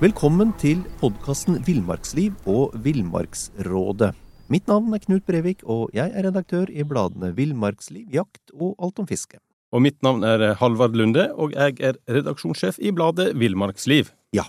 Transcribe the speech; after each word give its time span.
Velkommen 0.00 0.54
til 0.56 0.78
podkasten 0.96 1.58
Villmarksliv 1.66 2.32
og 2.48 2.72
Villmarksrådet. 2.80 4.14
Mitt 4.48 4.70
navn 4.70 4.94
er 4.96 5.02
Knut 5.02 5.26
Brevik, 5.28 5.60
og 5.68 5.90
jeg 5.92 6.08
er 6.16 6.24
redaktør 6.24 6.70
i 6.72 6.86
bladene 6.88 7.28
Villmarksliv, 7.36 8.06
Jakt 8.08 8.54
og 8.54 8.78
Alt 8.80 9.02
om 9.02 9.08
fiske. 9.10 9.36
Og 9.76 9.82
mitt 9.84 9.98
navn 10.00 10.24
er 10.24 10.54
Halvard 10.56 10.96
Lunde, 10.96 11.26
og 11.36 11.52
jeg 11.52 11.76
er 11.84 11.98
redaksjonssjef 12.08 12.78
i 12.80 12.94
bladet 12.96 13.34
Villmarksliv. 13.36 14.08
Ja. 14.32 14.46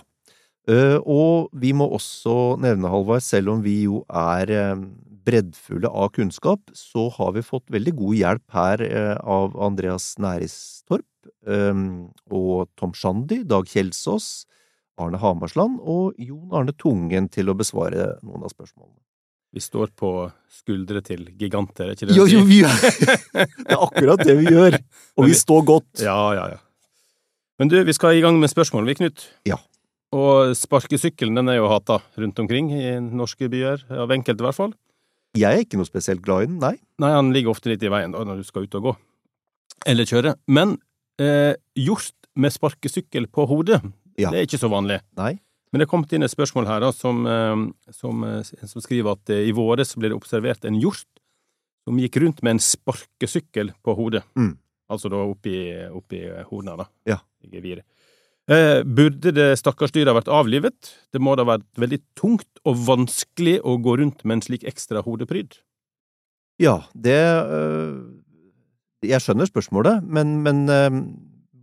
Eh, 0.64 0.96
og 1.04 1.52
vi 1.52 1.74
må 1.76 1.84
også 1.98 2.56
nevne, 2.62 2.88
Halvard, 2.88 3.20
selv 3.20 3.52
om 3.52 3.60
vi 3.66 3.82
jo 3.82 4.00
er 4.08 4.52
eh, 4.56 4.86
breddfulle 5.28 5.90
av 5.92 6.14
kunnskap, 6.16 6.64
så 6.72 7.10
har 7.18 7.34
vi 7.36 7.42
fått 7.44 7.68
veldig 7.76 7.94
god 7.98 8.16
hjelp 8.22 8.56
her 8.56 8.86
eh, 8.86 9.18
av 9.20 9.52
Andreas 9.68 10.14
Næristorp 10.16 11.04
og 12.32 12.70
Tom 12.80 12.96
Shandy, 12.96 13.42
Dag 13.44 13.68
Kjelsås, 13.68 14.46
Arne 15.00 15.20
Hamarsland 15.20 15.78
og 15.80 16.18
Jon 16.20 16.52
Arne 16.56 16.74
Tungen 16.76 17.30
til 17.32 17.48
å 17.48 17.56
besvare 17.56 18.16
noen 18.20 18.44
av 18.44 18.52
spørsmålene. 18.52 19.00
Vi 19.52 19.60
står 19.60 19.90
på 19.96 20.10
skuldre 20.48 21.02
til 21.04 21.26
giganter, 21.36 21.90
er 21.90 21.96
ikke 21.96 22.08
det 22.08 22.16
Jo, 22.16 22.24
jo, 22.28 22.40
vi 22.48 22.62
er 22.64 22.78
Det 22.80 23.66
er 23.68 23.82
akkurat 23.84 24.22
det 24.24 24.36
vi 24.38 24.46
gjør. 24.48 24.78
Og 25.20 25.28
vi 25.28 25.36
står 25.36 25.66
godt. 25.68 25.90
Ja, 26.00 26.16
ja, 26.36 26.46
ja. 26.54 26.60
Men 27.60 27.68
du, 27.68 27.76
vi 27.84 27.92
skal 27.92 28.16
i 28.16 28.22
gang 28.24 28.38
med 28.40 28.48
spørsmål, 28.48 28.88
vi, 28.88 28.96
Knut. 29.02 29.26
Ja. 29.48 29.58
Og 30.16 30.56
sparkesykkelen 30.56 31.36
den 31.36 31.52
er 31.52 31.60
jo 31.60 31.68
hata 31.72 32.00
rundt 32.20 32.40
omkring 32.40 32.72
i 32.72 32.96
norske 33.04 33.48
byer, 33.52 33.84
av 33.92 34.12
enkelte 34.16 34.40
i 34.40 34.48
hvert 34.48 34.56
fall. 34.56 34.72
Jeg 35.36 35.48
er 35.48 35.64
ikke 35.64 35.80
noe 35.80 35.88
spesielt 35.88 36.24
glad 36.24 36.46
i 36.46 36.48
den, 36.50 36.58
nei. 36.60 36.74
Nei, 37.00 37.12
han 37.12 37.30
ligger 37.32 37.52
ofte 37.52 37.72
litt 37.72 37.84
i 37.84 37.92
veien 37.92 38.12
da, 38.12 38.24
når 38.28 38.40
du 38.40 38.48
skal 38.48 38.64
ut 38.64 38.80
og 38.80 38.88
gå. 38.88 38.94
Eller 39.88 40.08
kjøre. 40.08 40.34
Men 40.52 40.76
eh, 41.20 41.54
hjort 41.80 42.12
med 42.40 42.52
sparkesykkel 42.52 43.28
på 43.32 43.46
hodet, 43.48 43.80
Ja. 44.22 44.30
det 44.32 44.42
er 44.42 44.48
ikke 44.48 44.62
så 44.62 44.70
vanlig. 44.72 45.00
Nei. 45.18 45.34
Men 45.72 45.80
det 45.80 45.86
er 45.86 45.90
kommet 45.90 46.12
inn 46.12 46.26
et 46.26 46.32
spørsmål 46.32 46.68
her 46.68 46.82
da, 46.84 46.90
som, 46.92 47.24
eh, 47.26 47.92
som, 47.96 48.24
eh, 48.28 48.42
som 48.44 48.84
skriver 48.84 49.16
at 49.16 49.32
i 49.32 49.48
i 49.48 49.84
så 49.88 50.00
ble 50.00 50.12
det 50.12 50.18
observert 50.18 50.64
en 50.68 50.80
hjort 50.80 51.08
som 51.84 51.98
gikk 51.98 52.20
rundt 52.22 52.42
med 52.42 52.56
en 52.56 52.62
sparkesykkel 52.62 53.72
på 53.82 53.96
hodet. 53.96 54.22
Mm. 54.36 54.56
Altså 54.92 55.08
da 55.10 55.16
oppi, 55.24 55.56
oppi 55.88 56.20
horna, 56.50 56.76
da. 56.76 56.86
Ja. 57.08 57.18
I 57.42 57.48
geviret. 57.48 57.84
Eh, 58.50 58.82
burde 58.82 59.30
det 59.30 59.52
stakkars 59.60 59.92
dyret 59.94 60.10
ha 60.10 60.16
vært 60.18 60.30
avlivet? 60.32 60.94
Det 61.14 61.20
må 61.22 61.36
da 61.38 61.44
ha 61.44 61.54
vært 61.54 61.68
veldig 61.78 62.00
tungt 62.18 62.62
og 62.66 62.80
vanskelig 62.88 63.60
å 63.62 63.76
gå 63.82 63.96
rundt 64.00 64.24
med 64.26 64.40
en 64.40 64.44
slik 64.48 64.66
ekstra 64.66 65.04
hodepryd? 65.06 65.60
Ja, 66.60 66.82
det 66.94 67.18
øh, 67.18 68.02
Jeg 69.02 69.22
skjønner 69.22 69.48
spørsmålet, 69.48 70.02
men, 70.06 70.42
men 70.42 70.68
øh, 70.70 70.98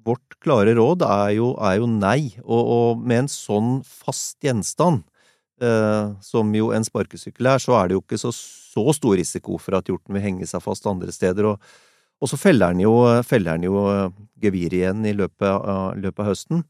vårt 0.05 0.37
klare 0.43 0.75
råd 0.77 1.03
er 1.05 1.35
jo, 1.37 1.51
er 1.61 1.79
jo 1.81 1.89
nei. 1.91 2.33
Og, 2.45 2.59
og 2.59 3.03
med 3.03 3.25
en 3.25 3.31
sånn 3.31 3.71
fast 3.85 4.37
gjenstand, 4.45 5.03
eh, 5.61 6.15
som 6.25 6.55
jo 6.55 6.71
en 6.75 6.87
sparkesykkel 6.87 7.51
er, 7.53 7.61
så 7.63 7.77
er 7.79 7.89
det 7.89 7.97
jo 7.97 8.03
ikke 8.03 8.21
så, 8.21 8.33
så 8.33 8.85
stor 8.95 9.17
risiko 9.19 9.59
for 9.61 9.79
at 9.79 9.89
hjorten 9.91 10.15
vil 10.15 10.25
henge 10.25 10.49
seg 10.49 10.63
fast 10.63 10.87
andre 10.89 11.13
steder. 11.15 11.51
Og, 11.53 11.71
og 12.19 12.31
så 12.31 12.39
feller 12.39 12.75
den 12.75 12.85
jo, 12.87 12.95
jo 13.65 13.85
øh, 13.93 14.17
geviret 14.41 14.79
igjen 14.81 15.07
i 15.07 15.15
løpet 15.15 15.47
av, 15.49 15.97
løpet 15.99 16.23
av 16.25 16.31
høsten. 16.33 16.65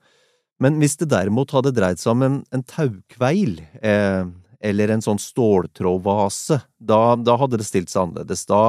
Men 0.60 0.76
hvis 0.82 0.98
det 1.00 1.12
derimot 1.14 1.54
hadde 1.56 1.72
dreid 1.76 2.02
seg 2.02 2.18
om 2.18 2.26
en, 2.26 2.40
en 2.52 2.64
taukveil, 2.68 3.62
eh, 3.80 4.26
eller 4.60 4.92
en 4.92 5.04
sånn 5.04 5.22
ståltrådvase, 5.24 6.60
da, 6.78 7.16
da 7.16 7.38
hadde 7.40 7.62
det 7.62 7.68
stilt 7.68 7.92
seg 7.92 8.04
annerledes. 8.04 8.44
Da, 8.50 8.64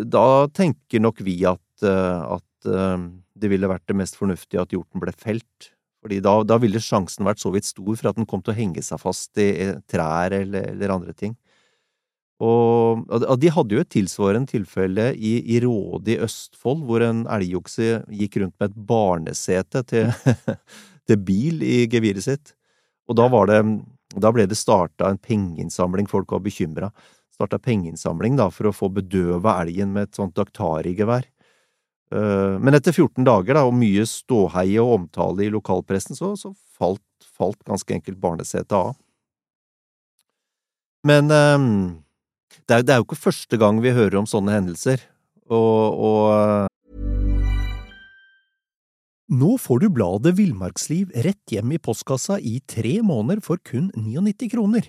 da 0.00 0.46
tenker 0.56 1.02
nok 1.04 1.20
vi 1.26 1.36
at, 1.48 1.84
eh, 1.84 2.22
at 2.38 2.70
eh, 2.70 2.96
det 3.40 3.50
ville 3.52 3.70
vært 3.70 3.86
det 3.88 3.96
mest 3.98 4.18
fornuftige 4.20 4.62
at 4.62 4.72
hjorten 4.74 5.02
ble 5.02 5.14
felt. 5.16 5.70
Fordi 6.00 6.20
da, 6.24 6.38
da 6.48 6.56
ville 6.60 6.80
sjansen 6.80 7.26
vært 7.28 7.42
så 7.42 7.52
vidt 7.52 7.68
stor 7.68 7.92
for 7.92 8.10
at 8.10 8.16
den 8.16 8.28
kom 8.28 8.40
til 8.44 8.54
å 8.54 8.58
henge 8.58 8.82
seg 8.84 9.00
fast 9.02 9.40
i 9.40 9.50
trær 9.90 10.32
eller, 10.36 10.72
eller 10.72 10.94
andre 10.94 11.16
ting. 11.16 11.34
Og, 12.40 13.02
og 13.12 13.36
de 13.36 13.50
hadde 13.52 13.76
jo 13.76 13.82
et 13.84 13.90
tilsvarende 13.92 14.48
tilfelle 14.48 15.10
i, 15.12 15.34
i 15.52 15.58
Råde 15.60 16.14
i 16.14 16.20
Østfold, 16.24 16.86
hvor 16.88 17.04
en 17.04 17.26
elgokse 17.28 17.98
gikk 18.16 18.38
rundt 18.40 18.56
med 18.56 18.70
et 18.70 18.78
barnesete 18.88 19.82
til, 19.90 20.08
til 21.08 21.20
bil 21.20 21.60
i 21.66 21.82
geviret 21.92 22.24
sitt. 22.24 22.54
Og 23.10 23.18
da 23.18 23.28
det 23.50 23.62
Da 24.20 24.32
ble 24.32 24.46
det 24.46 24.56
starta 24.58 25.06
en 25.06 25.18
pengeinnsamling, 25.18 26.08
folk 26.08 26.32
var 26.32 26.40
bekymra. 26.42 26.88
Starta 27.30 27.60
pengeinnsamling 27.62 28.36
da 28.36 28.48
for 28.50 28.66
å 28.66 28.74
få 28.74 28.88
bedøva 28.88 29.60
elgen 29.62 29.92
med 29.92 30.08
et 30.08 30.16
sånt 30.16 30.34
Daktari-gevær. 30.34 31.28
Eh, 32.10 32.58
Men 32.58 32.74
etter 32.74 32.92
14 32.92 33.24
dager 33.26 33.54
da, 33.56 33.64
og 33.68 33.76
mye 33.76 34.06
ståhei 34.08 34.74
og 34.82 34.96
omtale 34.98 35.46
i 35.46 35.52
lokalpressen, 35.52 36.18
så, 36.18 36.34
så 36.38 36.52
falt, 36.78 37.04
falt 37.38 37.60
ganske 37.68 37.94
enkelt 37.94 38.18
barnesetet 38.22 38.74
av. 38.74 38.96
Men 41.06 41.30
um, 41.32 41.68
det 42.66 42.80
er, 42.80 42.82
det 42.84 42.92
er 42.92 43.00
jo 43.00 43.06
ikke 43.06 43.22
første 43.22 43.56
gang 43.60 43.78
vi 43.80 43.94
hører 43.96 44.18
om 44.20 44.28
sånne 44.28 44.58
hendelser, 44.58 45.06
og, 45.50 45.96
og 45.96 46.68
Nå 49.30 49.52
får 49.62 49.84
du 49.84 49.92
bladet 49.94 50.32
Villmarksliv 50.34 51.12
rett 51.22 51.52
hjem 51.54 51.76
i 51.76 51.78
postkassa 51.78 52.40
i 52.42 52.56
tre 52.66 52.96
måneder 53.06 53.38
for 53.44 53.62
kun 53.62 53.86
99 53.94 54.48
kroner. 54.50 54.88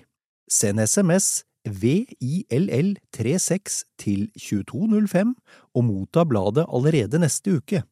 Send 0.50 0.82
SMS 0.82 1.44
VILL36 1.68 3.84
til 3.98 4.30
2205 4.38 5.34
og 5.74 5.84
motta 5.84 6.24
bladet 6.24 6.66
allerede 6.68 7.18
neste 7.18 7.56
uke. 7.56 7.82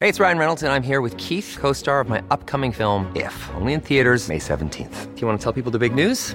Hey, 0.00 0.12
it's 0.12 0.20
Ryan 0.20 0.38
Reynolds, 0.38 0.62
and 0.62 0.72
I'm 0.72 0.82
here 0.82 1.00
with 1.00 1.16
Keith, 1.16 1.56
co 1.60 1.72
star 1.72 2.00
of 2.00 2.08
my 2.08 2.20
upcoming 2.30 2.74
film, 2.74 3.06
If, 3.16 3.50
only 3.54 3.72
in 3.72 3.80
theaters, 3.80 4.28
May 4.28 4.38
17th. 4.38 5.14
Do 5.14 5.20
you 5.20 5.28
want 5.28 5.40
to 5.40 5.44
tell 5.44 5.52
people 5.52 5.72
the 5.72 5.78
big 5.78 5.94
news? 5.94 6.34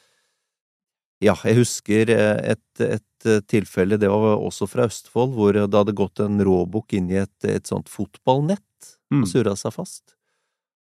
Ja, 1.21 1.35
jeg 1.45 1.59
husker 1.59 2.09
eh, 2.09 2.53
et, 2.55 2.81
et 2.81 3.25
eh, 3.29 3.41
tilfelle, 3.45 3.97
det 4.01 4.09
var 4.09 4.39
også 4.41 4.65
fra 4.69 4.87
Østfold, 4.89 5.35
hvor 5.37 5.53
det 5.53 5.67
hadde 5.69 5.93
gått 5.93 6.19
en 6.23 6.39
råbukk 6.41 6.95
inn 6.97 7.11
i 7.13 7.19
et, 7.21 7.35
et 7.45 7.67
sånt 7.69 7.89
fotballnett 7.91 8.63
Mm. 9.11 9.25
og 9.25 9.27
surra 9.27 9.51
seg 9.59 9.73
fast. 9.75 10.13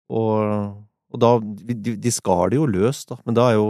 Og, 0.10 0.78
og 1.12 1.20
da 1.20 1.32
De, 1.44 1.76
de 2.00 2.12
skar 2.16 2.50
det 2.54 2.56
jo 2.56 2.66
løs, 2.72 3.02
da, 3.10 3.18
men 3.28 3.36
da 3.36 3.50
er 3.52 3.58
jo, 3.58 3.66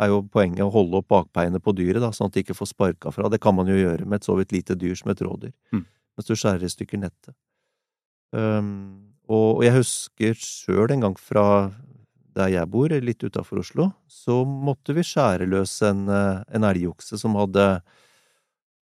er 0.00 0.08
jo 0.08 0.22
poenget 0.32 0.64
å 0.64 0.70
holde 0.72 0.96
opp 1.02 1.08
bakbeinet 1.12 1.60
på 1.62 1.74
dyret, 1.76 2.00
da, 2.00 2.08
sånn 2.16 2.30
at 2.30 2.34
det 2.38 2.46
ikke 2.46 2.56
får 2.56 2.70
sparka 2.72 3.12
fra. 3.12 3.28
Det 3.28 3.42
kan 3.44 3.54
man 3.54 3.68
jo 3.68 3.76
gjøre 3.76 4.06
med 4.08 4.22
et 4.22 4.24
så 4.26 4.34
vidt 4.38 4.52
lite 4.56 4.74
dyr 4.80 4.96
som 4.96 5.12
et 5.12 5.20
rådyr, 5.20 5.52
Mm. 5.70 5.84
mens 6.16 6.26
du 6.30 6.32
skjærer 6.34 6.64
i 6.64 6.72
stykker 6.72 7.02
nettet. 7.04 7.36
Um, 8.32 9.12
og, 9.28 9.60
og 9.60 9.62
jeg 9.68 9.76
husker 9.76 10.34
sjøl 10.40 10.90
en 10.96 11.04
gang 11.04 11.18
fra 11.20 11.44
der 12.36 12.52
jeg 12.52 12.70
bor, 12.70 12.92
litt 12.92 13.22
utafor 13.24 13.62
Oslo, 13.62 13.90
så 14.10 14.42
måtte 14.44 14.96
vi 14.96 15.04
skjære 15.06 15.46
løs 15.50 15.76
en, 15.86 16.08
eh, 16.10 16.42
en 16.54 16.66
elgokse 16.68 17.18
som 17.20 17.36
hadde 17.38 17.68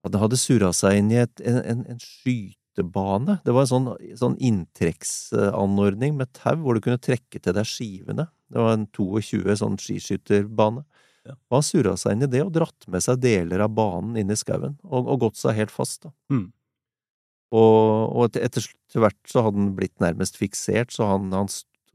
hadde, 0.02 0.20
hadde 0.22 0.40
surra 0.40 0.72
seg 0.76 1.00
inn 1.00 1.12
i 1.12 1.20
et, 1.22 1.42
en, 1.46 1.60
en, 1.60 1.84
en 1.94 2.00
skytebane. 2.02 3.38
Det 3.46 3.54
var 3.54 3.66
en 3.66 3.72
sånn, 3.72 3.90
sånn 4.18 4.38
inntrekksanordning 4.42 6.16
med 6.18 6.32
tau 6.38 6.56
hvor 6.62 6.76
du 6.76 6.84
kunne 6.84 7.02
trekke 7.02 7.38
til 7.38 7.56
deg 7.56 7.68
skivene. 7.68 8.28
Det 8.52 8.60
var 8.60 8.76
en 8.76 8.88
22 8.90 9.58
sånn 9.62 9.78
skiskytterbane. 9.80 10.84
Ja. 11.28 11.36
Og 11.36 11.60
han 11.60 11.66
surra 11.66 11.94
seg 12.00 12.16
inn 12.16 12.26
i 12.26 12.32
det 12.32 12.42
og 12.42 12.50
dratt 12.56 12.88
med 12.90 13.04
seg 13.04 13.20
deler 13.22 13.62
av 13.62 13.76
banen 13.76 14.18
inn 14.18 14.32
i 14.32 14.38
skauen, 14.38 14.74
og, 14.82 15.06
og 15.06 15.28
gått 15.28 15.38
seg 15.38 15.54
helt 15.60 15.74
fast, 15.74 16.02
da. 16.08 16.10
Mm. 16.34 16.48
Og, 17.52 18.16
og 18.16 18.22
etter, 18.26 18.64
etter 18.64 19.04
hvert 19.04 19.20
så 19.28 19.44
hadde 19.44 19.60
han 19.60 19.74
blitt 19.76 19.98
nærmest 20.02 20.38
fiksert, 20.40 20.90
så 20.94 21.10
han, 21.10 21.28
han, 21.36 21.50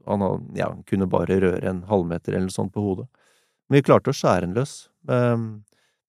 han, 0.08 0.46
ja, 0.56 0.68
kunne 0.88 1.08
bare 1.10 1.36
røre 1.42 1.68
en 1.68 1.82
halvmeter 1.88 2.32
eller 2.34 2.48
noe 2.48 2.54
sånt 2.54 2.72
på 2.74 2.82
hodet. 2.84 3.08
Men 3.68 3.78
vi 3.78 3.84
klarte 3.88 4.10
å 4.12 4.16
skjære 4.16 4.46
den 4.46 4.54
løs. 4.56 4.88
Um, 5.08 5.48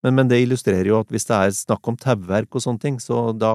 men, 0.03 0.15
men 0.15 0.29
det 0.31 0.37
illustrerer 0.45 0.87
jo 0.87 0.99
at 1.01 1.09
hvis 1.11 1.25
det 1.27 1.35
er 1.35 1.51
snakk 1.57 1.87
om 1.91 1.97
tauverk 1.99 2.55
og 2.55 2.63
sånne 2.63 2.79
ting, 2.79 2.99
så 3.03 3.29
da 3.35 3.51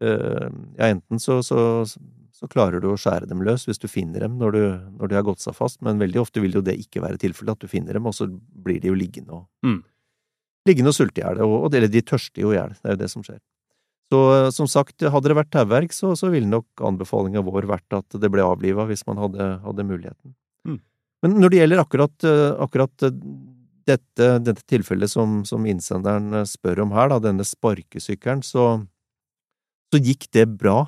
øh, 0.00 0.48
Ja, 0.78 0.86
enten 0.88 1.20
så, 1.20 1.42
så, 1.44 1.84
så 2.32 2.48
klarer 2.48 2.80
du 2.80 2.88
å 2.92 2.96
skjære 3.00 3.28
dem 3.28 3.42
løs 3.44 3.66
hvis 3.68 3.80
du 3.82 3.88
finner 3.90 4.24
dem 4.24 4.38
når, 4.40 4.56
du, 4.56 4.62
når 5.00 5.10
de 5.12 5.18
har 5.18 5.26
gått 5.28 5.42
seg 5.44 5.56
fast, 5.58 5.82
men 5.84 6.00
veldig 6.00 6.22
ofte 6.22 6.40
vil 6.40 6.56
jo 6.56 6.62
det 6.64 6.78
ikke 6.80 7.02
være 7.04 7.20
tilfellet, 7.20 7.58
at 7.58 7.66
du 7.66 7.68
finner 7.68 7.98
dem, 7.98 8.08
og 8.08 8.16
så 8.16 8.28
blir 8.30 8.80
de 8.80 8.88
jo 8.92 8.96
liggende 8.98 9.42
og 9.42 9.46
Mm. 9.66 9.82
Liggende 10.68 10.90
og 10.92 10.96
sulte 10.96 11.20
i 11.20 11.24
hjel, 11.24 11.38
og, 11.40 11.52
og- 11.66 11.74
eller 11.74 11.88
de 11.88 12.00
tørster 12.04 12.42
jo 12.42 12.50
i 12.52 12.56
hjel, 12.58 12.74
det 12.76 12.84
er 12.88 12.92
jo 12.96 12.98
det 13.00 13.10
som 13.10 13.22
skjer. 13.24 13.38
Så 14.10 14.50
som 14.50 14.66
sagt, 14.66 15.04
hadde 15.06 15.30
det 15.30 15.38
vært 15.38 15.52
tauverk, 15.54 15.94
så, 15.94 16.16
så 16.18 16.32
ville 16.32 16.50
nok 16.50 16.82
anbefalinga 16.82 17.44
vår 17.46 17.68
vært 17.70 17.94
at 17.94 18.18
det 18.18 18.30
ble 18.32 18.42
avliva 18.42 18.88
hvis 18.88 19.04
man 19.06 19.20
hadde, 19.22 19.46
hadde 19.62 19.86
muligheten. 19.86 20.34
Mm. 20.66 20.80
Men 21.22 21.36
når 21.38 21.52
det 21.52 21.60
gjelder 21.60 21.82
akkurat, 21.84 22.26
eh, 22.26 22.48
akkurat 22.64 23.04
eh, 23.06 23.18
dette, 23.86 24.30
dette 24.42 24.64
tilfellet 24.66 25.12
som, 25.12 25.42
som 25.46 25.66
innsenderen 25.68 26.40
eh, 26.40 26.48
spør 26.48 26.82
om 26.86 26.96
her, 26.96 27.12
da, 27.12 27.20
denne 27.22 27.46
sparkesykkelen, 27.46 28.42
så, 28.46 28.64
så 29.94 30.00
gikk 30.02 30.26
det 30.34 30.48
bra. 30.58 30.80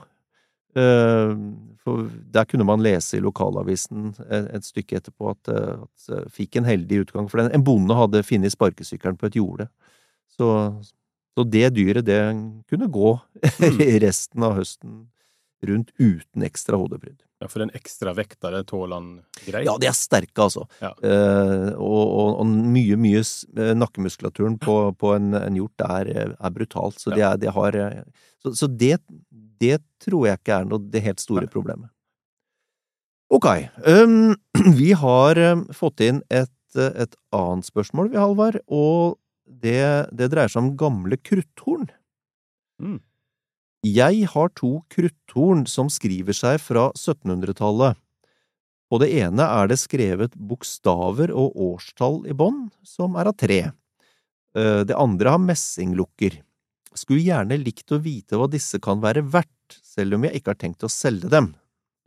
Eh, 0.74 1.36
for 1.82 2.08
der 2.34 2.48
kunne 2.50 2.66
man 2.66 2.82
lese 2.82 3.18
i 3.18 3.22
lokalavisen 3.22 4.12
et, 4.30 4.66
stykke 4.66 4.98
etterpå 4.98 5.30
at, 5.30 5.46
det 5.46 5.62
at 5.86 6.34
fikk 6.34 6.58
en 6.58 6.66
heldig 6.66 7.04
utgang, 7.04 7.30
for 7.30 7.42
en 7.42 7.66
bonde 7.66 7.96
hadde 7.98 8.22
funnet 8.26 8.54
sparkesykkelen 8.54 9.18
på 9.20 9.30
et 9.30 9.38
jorde. 9.38 9.68
Så, 10.32 10.48
så 11.32 11.44
det 11.48 11.70
dyret, 11.76 12.04
det 12.06 12.20
kunne 12.68 12.90
gå 12.92 13.12
resten 14.04 14.44
av 14.44 14.58
høsten 14.60 15.02
rundt 15.66 15.92
uten 15.98 16.42
ekstra 16.42 16.76
hodepryd. 16.76 17.22
Ja, 17.42 17.48
For 17.50 17.62
den 17.62 17.72
ekstra 17.74 18.12
vekta, 18.14 18.50
det 18.54 18.64
tåler 18.70 18.98
han 18.98 19.08
greit? 19.46 19.66
Ja, 19.66 19.74
de 19.80 19.88
er 19.90 19.96
sterke, 19.96 20.44
altså. 20.44 20.66
Ja. 20.82 20.92
Eh, 21.02 21.70
og, 21.74 22.02
og, 22.02 22.28
og 22.42 22.50
mye, 22.50 22.98
mye 23.00 23.22
eh, 23.22 23.72
Nakkemuskulaturen 23.78 24.58
på, 24.62 24.76
på 24.98 25.14
en, 25.16 25.32
en 25.38 25.58
hjort 25.58 25.86
er, 25.86 26.12
er 26.34 26.54
brutalt. 26.54 27.00
Så, 27.02 27.14
de 27.14 27.24
er, 27.26 27.40
de 27.42 27.50
har, 27.50 27.78
eh, 27.78 28.28
så, 28.42 28.54
så 28.58 28.70
det, 28.70 29.00
det 29.62 29.80
tror 30.02 30.28
jeg 30.28 30.42
ikke 30.42 30.60
er 30.60 30.70
noe 30.70 30.82
det 30.92 31.02
helt 31.06 31.22
store 31.22 31.46
Nei. 31.46 31.54
problemet. 31.54 31.90
Ok. 33.32 33.48
Um, 33.86 34.34
vi 34.80 34.92
har 34.98 35.40
fått 35.74 36.04
inn 36.04 36.22
et, 36.28 36.52
eh, 36.76 36.94
et 37.06 37.18
annet 37.34 37.66
spørsmål, 37.66 38.12
vi, 38.12 38.22
Halvard, 38.22 38.60
og 38.68 39.18
det, 39.60 40.08
det 40.12 40.30
dreier 40.32 40.48
seg 40.52 40.62
om 40.64 40.76
gamle 40.78 41.18
krutthorn. 41.20 41.88
Mm. 42.82 43.00
Jeg 43.82 44.28
har 44.30 44.52
to 44.54 44.84
krutthorn 44.92 45.66
som 45.66 45.90
skriver 45.90 46.36
seg 46.36 46.60
fra 46.62 46.90
1700-tallet. 46.94 47.98
På 48.92 48.98
det 49.00 49.08
ene 49.22 49.42
er 49.42 49.70
det 49.70 49.80
skrevet 49.80 50.34
bokstaver 50.36 51.32
og 51.32 51.56
årstall 51.56 52.26
i 52.28 52.36
bånn, 52.36 52.66
som 52.84 53.16
er 53.16 53.30
av 53.30 53.38
tre. 53.40 53.60
Eh, 54.54 54.84
Det 54.84 54.94
andre 54.94 55.30
har 55.32 55.40
messinglukker. 55.40 56.42
Skulle 56.94 57.24
gjerne 57.24 57.56
likt 57.56 57.90
å 57.90 57.98
vite 57.98 58.36
hva 58.36 58.50
disse 58.52 58.78
kan 58.78 59.00
være 59.00 59.24
verdt, 59.24 59.80
selv 59.82 60.14
om 60.14 60.24
jeg 60.28 60.36
ikke 60.36 60.52
har 60.52 60.60
tenkt 60.60 60.84
å 60.84 60.92
selge 60.92 61.30
dem, 61.30 61.54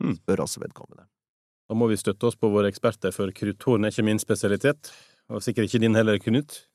Mm. 0.00 0.14
spør 0.16 0.44
altså 0.44 0.60
vedkommende. 0.60 1.06
Da 1.68 1.74
må 1.74 1.88
vi 1.88 1.96
støtte 1.96 2.28
oss 2.28 2.36
på 2.36 2.50
våre 2.52 2.70
eksperter, 2.70 3.12
for 3.12 3.32
krutthorn 3.32 3.84
er 3.84 3.90
ikke 3.90 4.04
min 4.04 4.18
spesialitet. 4.18 4.92
Og 5.28 5.42
sikkert 5.42 5.66
ikke 5.66 5.80
din 5.80 5.94
heller, 5.94 6.18
Knut. 6.18 6.66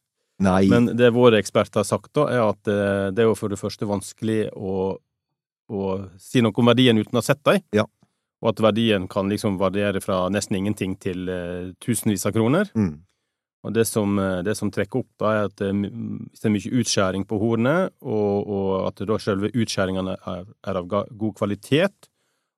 Nei, 0.41 0.65
Men 0.69 0.89
det 0.97 1.11
våre 1.13 1.39
eksperter 1.41 1.83
har 1.83 1.87
sagt, 1.87 2.11
da, 2.17 2.25
er 2.31 2.43
at 2.43 2.69
eh, 2.69 3.07
det 3.13 3.23
er 3.23 3.29
jo 3.29 3.37
for 3.37 3.53
det 3.53 3.59
første 3.61 3.87
vanskelig 3.89 4.47
å, 4.57 4.95
å 5.69 5.81
si 6.21 6.41
noe 6.41 6.55
om 6.57 6.71
verdien 6.71 6.97
uten 6.97 7.17
å 7.17 7.21
ha 7.21 7.27
sett 7.27 7.43
dem. 7.47 7.61
Ja. 7.75 7.85
Og 8.41 8.53
at 8.55 8.63
verdien 8.65 9.05
kan 9.11 9.29
liksom 9.29 9.59
variere 9.61 10.01
fra 10.01 10.23
nesten 10.33 10.57
ingenting 10.57 10.95
til 10.97 11.29
uh, 11.29 11.69
tusenvis 11.83 12.25
av 12.25 12.33
kroner. 12.33 12.71
mm, 12.73 12.95
Og 13.69 13.75
det 13.75 13.85
som, 13.85 14.17
eh, 14.17 14.39
det 14.41 14.55
som 14.57 14.71
trekker 14.73 15.03
opp, 15.03 15.11
da, 15.21 15.33
er 15.35 15.51
at 15.51 15.61
hvis 15.61 16.41
det 16.41 16.49
er 16.49 16.55
mye 16.55 16.79
utskjæring 16.81 17.27
på 17.29 17.37
hornet, 17.37 17.93
og, 18.01 18.47
og 18.49 18.87
at 18.87 19.03
da 19.05 19.19
selve 19.21 19.53
utskjæringene 19.53 20.17
er, 20.17 20.47
er 20.65 20.79
av 20.79 20.89
god 20.89 21.35
kvalitet, 21.37 22.09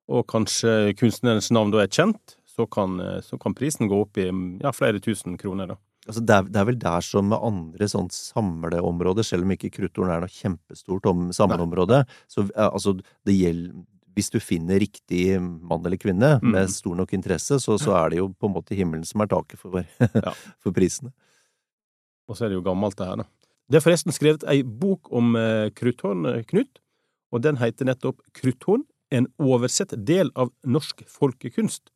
og 0.08 0.24
kanskje 0.28 0.94
kunstnerens 0.96 1.50
navn 1.52 1.72
da 1.72 1.84
er 1.84 1.92
kjent, 1.92 2.38
så 2.48 2.64
kan, 2.64 2.96
så 3.24 3.36
kan 3.40 3.52
prisen 3.56 3.88
gå 3.90 3.98
opp 4.06 4.16
i 4.20 4.30
ja, 4.62 4.72
flere 4.72 5.00
tusen 5.04 5.36
kroner, 5.36 5.74
da. 5.74 5.76
Altså 6.06 6.20
det, 6.24 6.34
er, 6.36 6.42
det 6.52 6.60
er 6.60 6.68
vel 6.68 6.78
der 6.82 7.00
som 7.06 7.28
med 7.32 7.42
andre 7.44 7.88
sånn 7.88 8.10
samleområder, 8.12 9.24
selv 9.26 9.46
om 9.46 9.54
ikke 9.54 9.70
Kruttorn 9.74 10.10
er 10.12 10.22
noe 10.24 10.32
kjempestort 10.32 11.06
om 11.10 11.26
samleområde, 11.36 12.02
så 12.30 12.46
eh, 12.50 12.68
altså 12.70 12.96
det 13.00 13.36
gjelder 13.38 13.82
hvis 14.14 14.28
du 14.30 14.36
finner 14.38 14.78
riktig 14.78 15.40
mann 15.42 15.82
eller 15.82 15.98
kvinne 15.98 16.36
Mm. 16.38 16.52
med 16.54 16.70
stor 16.70 16.94
nok 16.94 17.10
interesse, 17.16 17.56
så, 17.58 17.74
så 17.82 17.96
er 17.98 18.10
det 18.12 18.18
jo 18.20 18.28
på 18.30 18.46
en 18.46 18.52
måte 18.54 18.76
himmelen 18.78 19.02
som 19.04 19.24
er 19.24 19.26
taket 19.32 19.58
for, 19.58 19.80
Ja. 19.98 20.32
for 20.62 20.70
prisene. 20.76 21.10
Og 22.30 22.36
så 22.38 22.44
er 22.46 22.52
det 22.52 22.60
jo 22.60 22.62
gammelt, 22.64 22.94
det 22.96 23.08
her, 23.08 23.16
da. 23.24 23.26
Det 23.68 23.80
er 23.80 23.82
forresten 23.82 24.14
skrevet 24.14 24.44
ei 24.46 24.62
bok 24.62 25.10
om 25.10 25.34
eh, 25.36 25.66
krutthorn, 25.74 26.26
eh, 26.30 26.44
Knut, 26.46 26.78
og 27.34 27.42
den 27.42 27.58
heter 27.58 27.88
nettopp 27.90 28.20
Krutthorn, 28.38 28.84
en 29.10 29.26
oversett 29.42 29.92
del 30.06 30.30
av 30.38 30.52
norsk 30.62 31.02
folkekunst. 31.10 31.90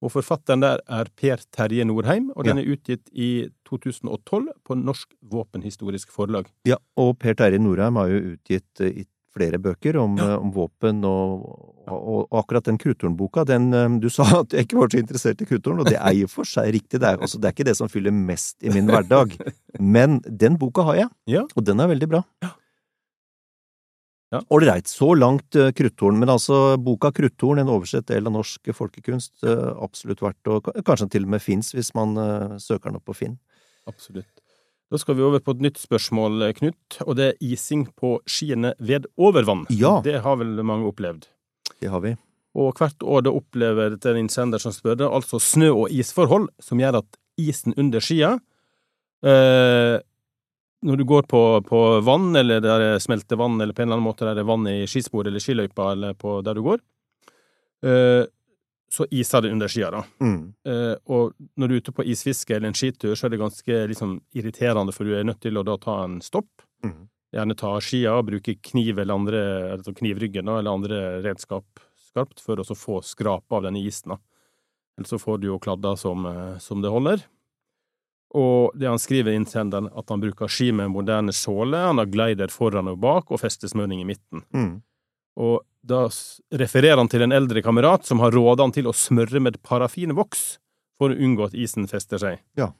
Og 0.00 0.12
forfatteren 0.14 0.62
der 0.64 0.80
er 0.88 1.08
Per 1.16 1.42
Terje 1.52 1.84
Norheim, 1.84 2.30
og 2.34 2.44
den 2.48 2.58
er 2.62 2.68
utgitt 2.72 3.10
i 3.12 3.48
2012 3.68 4.46
på 4.64 4.76
Norsk 4.80 5.10
Våpenhistorisk 5.30 6.10
Forlag. 6.14 6.46
Ja, 6.68 6.78
og 6.96 7.18
Per 7.20 7.34
Terje 7.36 7.60
Norheim 7.60 7.98
har 8.00 8.08
jo 8.08 8.22
utgitt 8.34 8.80
eh, 8.80 9.04
flere 9.30 9.60
bøker 9.62 9.96
om, 10.00 10.16
Ja. 10.18 10.30
eh, 10.32 10.38
om 10.40 10.50
våpen, 10.56 11.04
og, 11.04 11.44
og, 11.86 12.08
og 12.32 12.38
akkurat 12.40 12.64
den 12.66 12.78
krutthornboka, 12.80 13.44
den 13.46 13.68
eh, 13.76 13.98
Du 14.02 14.08
sa 14.10 14.24
at 14.40 14.56
jeg 14.56 14.66
ikke 14.66 14.80
var 14.80 14.88
så 14.90 14.98
interessert 15.02 15.44
i 15.44 15.46
Kruttorn, 15.50 15.80
og 15.84 15.86
det 15.92 15.98
er 16.00 16.24
og 16.24 16.30
for 16.32 16.48
seg 16.48 16.72
riktig. 16.74 16.98
Det 17.00 17.06
er, 17.12 17.20
altså, 17.20 17.38
det 17.38 17.50
er 17.50 17.54
ikke 17.58 17.68
det 17.68 17.76
som 17.78 17.88
fyller 17.92 18.10
mest 18.16 18.56
i 18.64 18.72
min 18.74 18.88
hverdag, 18.90 19.36
men 19.78 20.18
den 20.26 20.56
boka 20.58 20.82
har 20.88 20.96
jeg, 21.04 21.08
Ja. 21.36 21.44
og 21.54 21.64
den 21.68 21.78
er 21.80 21.92
veldig 21.92 22.08
bra. 22.08 22.24
Ja. 22.42 22.54
Ja. 24.30 24.40
Ålreit, 24.54 24.86
så 24.86 25.08
langt 25.18 25.56
uh, 25.58 25.72
krutthorn, 25.74 26.20
men 26.20 26.30
altså 26.30 26.76
boka 26.78 27.10
Krutthorn, 27.10 27.58
en 27.58 27.72
oversett 27.72 28.06
del 28.12 28.28
av 28.30 28.36
norsk 28.36 28.70
folkekunst, 28.78 29.40
uh, 29.42 29.72
absolutt 29.82 30.22
verdt 30.22 30.50
å 30.50 30.60
Kanskje 30.62 31.08
den 31.08 31.14
til 31.16 31.26
og 31.26 31.32
med 31.34 31.42
fins 31.42 31.72
hvis 31.74 31.90
man 31.98 32.14
uh, 32.14 32.54
søker 32.62 32.92
den 32.92 33.00
opp 33.00 33.08
på 33.10 33.16
Finn. 33.24 33.40
Absolutt. 33.90 34.30
Da 34.90 34.98
skal 34.98 35.14
vi 35.18 35.22
over 35.22 35.42
på 35.42 35.54
et 35.54 35.62
nytt 35.62 35.78
spørsmål, 35.78 36.42
eh, 36.48 36.52
Knut, 36.56 36.96
og 37.06 37.14
det 37.18 37.26
er 37.28 37.44
ising 37.46 37.84
på 37.94 38.16
skiene 38.26 38.72
ved 38.82 39.06
overvann. 39.18 39.62
Ja. 39.70 40.00
Det 40.02 40.16
har 40.24 40.40
vel 40.40 40.58
mange 40.66 40.88
opplevd. 40.90 41.28
Det 41.78 41.90
har 41.92 42.02
vi. 42.02 42.16
Og 42.58 42.74
hvert 42.74 42.98
år 43.06 43.22
det 43.22 43.32
opplever 43.34 43.94
dette 43.94 44.10
en 44.10 44.18
innsender 44.24 44.58
som 44.58 44.74
spør, 44.74 44.98
det, 44.98 45.06
altså 45.06 45.38
snø- 45.38 45.76
og 45.84 45.94
isforhold 45.94 46.48
som 46.58 46.82
gjør 46.82 46.98
at 47.04 47.20
isen 47.38 47.76
under 47.78 48.02
skia 48.02 48.32
eh, 49.22 50.02
Når 50.86 50.96
du 50.96 51.04
går 51.04 51.26
på, 51.28 51.40
på 51.66 51.78
vann, 52.00 52.30
eller 52.36 52.62
der 52.64 52.80
det 52.80 53.02
smelter 53.04 53.36
vann, 53.36 53.60
eller 53.60 53.76
på 53.76 53.82
en 53.82 53.90
eller 53.90 53.98
annen 53.98 54.06
måte 54.06 54.24
der 54.24 54.38
det 54.38 54.44
er 54.46 54.48
vann 54.48 54.68
i 54.70 54.78
skisporet 54.88 55.28
eller 55.28 55.42
skiløypa, 55.44 55.90
eller 55.92 56.14
på 56.16 56.38
der 56.46 56.56
du 56.56 56.62
går, 56.64 56.80
eh, 57.84 58.24
så 58.90 59.06
iser 59.14 59.44
det 59.44 59.52
under 59.52 59.70
skia, 59.70 59.90
da. 59.92 60.00
Mm. 60.24 60.40
Eh, 60.66 60.94
og 61.14 61.36
når 61.60 61.68
du 61.68 61.74
er 61.74 61.84
ute 61.84 61.94
på 61.94 62.06
isfiske 62.10 62.56
eller 62.56 62.72
en 62.72 62.78
skitur, 62.78 63.12
så 63.14 63.28
er 63.28 63.34
det 63.34 63.42
ganske 63.42 63.82
liksom, 63.92 64.16
irriterende, 64.34 64.94
for 64.96 65.06
du 65.06 65.14
er 65.14 65.28
nødt 65.28 65.42
til 65.44 65.60
å 65.60 65.66
da 65.66 65.76
ta 65.78 66.00
en 66.06 66.18
stopp. 66.24 66.64
Mm. 66.82 67.04
Gjerne 67.36 67.58
ta 67.60 67.76
skia 67.84 68.16
og 68.18 68.26
bruke 68.32 68.56
kniv 68.72 68.98
eller 68.98 69.20
andre, 69.20 69.42
altså 69.76 69.94
knivryggen 69.94 70.48
da, 70.48 70.58
eller 70.58 70.80
andre 70.80 71.02
redskap 71.22 71.84
skarpt 72.10 72.42
for 72.42 72.58
å 72.58 72.66
så 72.66 72.74
få 72.74 72.98
skrapa 73.06 73.60
av 73.60 73.68
denne 73.68 73.82
isen. 73.84 74.16
da. 74.16 74.18
Eller 74.98 75.06
så 75.06 75.20
får 75.20 75.38
du 75.38 75.46
jo 75.52 75.60
kladder 75.62 75.96
som, 75.96 76.26
eh, 76.26 76.58
som 76.58 76.82
det 76.82 76.90
holder. 76.90 77.22
Og 78.38 78.76
det 78.78 78.86
han 78.86 79.00
skriver 79.02 79.34
innsenderen, 79.34 79.88
at 79.90 80.12
han 80.12 80.22
bruker 80.22 80.50
ski 80.50 80.70
med 80.76 80.92
moderne 80.92 81.34
såle, 81.34 81.80
han 81.88 81.98
har 81.98 82.10
glider 82.10 82.52
foran 82.54 82.92
og 82.92 83.00
bak 83.02 83.32
og 83.34 83.42
festesmøring 83.42 84.04
i 84.04 84.06
midten. 84.06 84.44
Mm. 84.54 84.72
Og 85.40 85.64
da 85.82 86.04
refererer 86.60 87.00
han 87.00 87.10
til 87.10 87.24
en 87.24 87.34
eldre 87.34 87.62
kamerat 87.64 88.06
som 88.06 88.20
har 88.22 88.34
rådet 88.36 88.66
han 88.66 88.74
til 88.76 88.90
å 88.90 88.94
smøre 88.94 89.42
med 89.42 89.58
parafinvoks 89.66 90.44
for 91.00 91.10
å 91.10 91.18
unngå 91.18 91.48
at 91.48 91.56
isen 91.58 91.88
fester 91.90 92.20
seg. 92.22 92.42
Ja. 92.60 92.70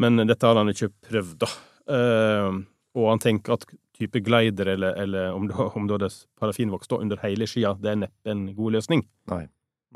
Men 0.00 0.22
dette 0.22 0.46
har 0.46 0.56
han 0.56 0.70
ikke 0.72 0.92
prøvd, 1.10 1.36
da. 1.42 1.50
Uh, 1.90 2.60
og 2.96 3.08
han 3.10 3.22
tenker 3.22 3.58
at 3.58 3.66
type 4.00 4.22
glider, 4.24 4.70
eller, 4.76 4.96
eller 5.02 5.36
om, 5.36 5.48
da, 5.50 5.68
om 5.76 5.88
da 5.90 5.98
det 6.00 6.12
parafinvoks 6.40 6.88
da 6.88 7.02
under 7.02 7.20
hele 7.24 7.48
skia, 7.50 7.74
det 7.76 7.92
er 7.92 8.02
neppe 8.06 8.32
en 8.32 8.46
god 8.56 8.78
løsning. 8.78 9.04
Nei. 9.32 9.44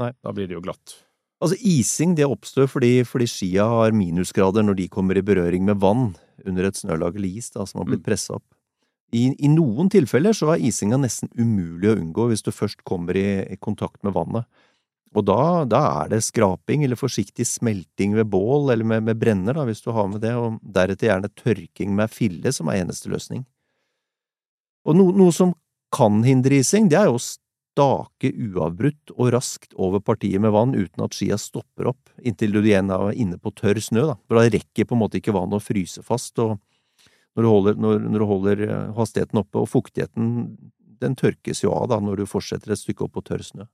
Nei. 0.02 0.10
Da 0.20 0.34
blir 0.34 0.50
det 0.50 0.58
jo 0.58 0.64
glatt. 0.64 0.98
Altså, 1.44 1.58
ising 1.60 2.14
det 2.16 2.24
oppstår 2.24 2.68
fordi, 2.72 2.92
fordi 3.04 3.28
skia 3.28 3.66
har 3.68 3.92
minusgrader 3.96 4.64
når 4.64 4.78
de 4.78 4.90
kommer 4.92 5.18
i 5.20 5.24
berøring 5.24 5.66
med 5.68 5.80
vann 5.82 6.14
under 6.44 6.68
et 6.68 6.78
snølag 6.78 7.18
eller 7.18 7.36
is 7.36 7.50
da, 7.52 7.66
som 7.68 7.82
har 7.82 7.90
blitt 7.90 8.00
Mm. 8.00 8.08
pressa 8.08 8.38
opp. 8.38 8.46
I, 9.14 9.28
I 9.38 9.48
noen 9.52 9.90
tilfeller 9.92 10.32
så 10.34 10.54
er 10.54 10.64
isinga 10.64 10.96
nesten 10.98 11.28
umulig 11.36 11.92
å 11.92 11.98
unngå 12.00 12.30
hvis 12.30 12.42
du 12.42 12.50
først 12.50 12.80
kommer 12.88 13.14
i, 13.14 13.44
i 13.52 13.56
kontakt 13.60 14.00
med 14.02 14.16
vannet. 14.16 14.48
Og 15.14 15.22
da, 15.28 15.62
da 15.68 15.82
er 16.02 16.08
det 16.10 16.24
skraping 16.26 16.82
eller 16.82 16.98
forsiktig 16.98 17.46
smelting 17.46 18.16
ved 18.16 18.26
bål 18.32 18.72
eller 18.72 18.84
med, 18.84 19.04
med 19.06 19.20
brenner, 19.20 19.54
da, 19.54 19.66
hvis 19.68 19.84
du 19.84 19.92
har 19.94 20.08
med 20.10 20.24
det, 20.24 20.32
og 20.34 20.58
deretter 20.64 21.12
gjerne 21.12 21.30
tørking 21.38 21.94
med 21.94 22.10
fille 22.10 22.50
som 22.56 22.72
er 22.72 22.80
eneste 22.82 23.12
løsning. 23.12 23.44
Og 24.88 24.98
no, 24.98 25.12
noe 25.14 25.30
som 25.32 25.54
kan 25.94 26.24
hindre 26.26 26.58
ising, 26.58 26.88
det 26.90 26.98
er 26.98 27.12
jo 27.12 27.20
stake 27.74 28.30
uavbrutt 28.30 29.12
og 29.16 29.32
raskt 29.34 29.74
over 29.74 30.02
partiet 30.04 30.42
med 30.42 30.54
vann 30.54 30.74
uten 30.76 31.04
at 31.04 31.16
skia 31.16 31.38
stopper 31.40 31.90
opp, 31.90 32.12
inntil 32.22 32.54
du 32.54 32.60
igjen 32.62 32.92
er 32.94 33.10
inne 33.18 33.38
på 33.42 33.50
tørr 33.50 33.80
snø, 33.82 34.06
da. 34.12 34.16
For 34.28 34.38
da 34.38 34.46
rekker 34.54 34.86
på 34.86 34.94
en 34.94 35.02
måte 35.02 35.18
ikke 35.18 35.34
vannet 35.34 35.58
å 35.58 35.64
fryse 35.64 36.04
fast, 36.06 36.38
og 36.38 36.60
når 37.34 37.42
du 37.42 37.50
holder, 37.50 37.78
når, 37.82 38.06
når 38.06 38.22
du 38.22 38.26
holder 38.30 38.64
eh, 38.68 38.88
hastigheten 38.94 39.42
oppe, 39.42 39.64
og 39.64 39.70
fuktigheten, 39.72 40.32
den 41.02 41.16
tørkes 41.18 41.64
jo 41.64 41.74
av 41.74 41.88
da, 41.90 41.98
når 42.00 42.22
du 42.22 42.30
fortsetter 42.30 42.72
et 42.72 42.80
stykke 42.80 43.08
opp 43.08 43.16
på 43.18 43.24
tørr 43.26 43.42
snø. 43.42 43.66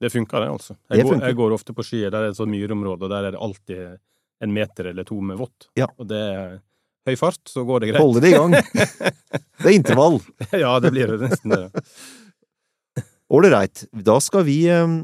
Det 0.00 0.12
funker, 0.12 0.44
det, 0.44 0.52
altså. 0.52 0.76
Det 0.88 1.00
Jeg, 1.00 1.08
går, 1.08 1.22
jeg 1.24 1.36
går 1.40 1.54
ofte 1.56 1.76
på 1.76 1.84
skier 1.84 2.12
der 2.12 2.22
det 2.22 2.30
er 2.30 2.34
det 2.34 2.40
sånt 2.40 2.52
myrområde, 2.52 3.04
og 3.04 3.12
der 3.12 3.28
er 3.28 3.36
det 3.36 3.40
alltid 3.40 3.98
en 4.40 4.52
meter 4.56 4.92
eller 4.92 5.08
to 5.08 5.18
med 5.24 5.40
vått. 5.40 5.68
Ja. 5.76 5.88
Og 6.00 6.08
det 6.08 6.20
er 6.20 6.54
høy 7.08 7.16
fart, 7.20 7.40
så 7.48 7.64
går 7.68 7.84
det 7.84 7.90
greit. 7.92 8.04
Holde 8.04 8.22
det 8.24 8.32
i 8.32 8.36
gang! 8.36 8.56
Det 9.60 9.68
er 9.68 9.74
intervall! 9.76 10.14
ja, 10.56 10.70
det 10.80 10.88
blir 10.94 11.10
det 11.12 11.18
nesten 11.28 11.52
det. 11.52 11.66
Ålreit, 13.30 13.84
da 13.94 14.16
skal 14.18 14.42
vi 14.48 14.64
eh, 14.66 14.94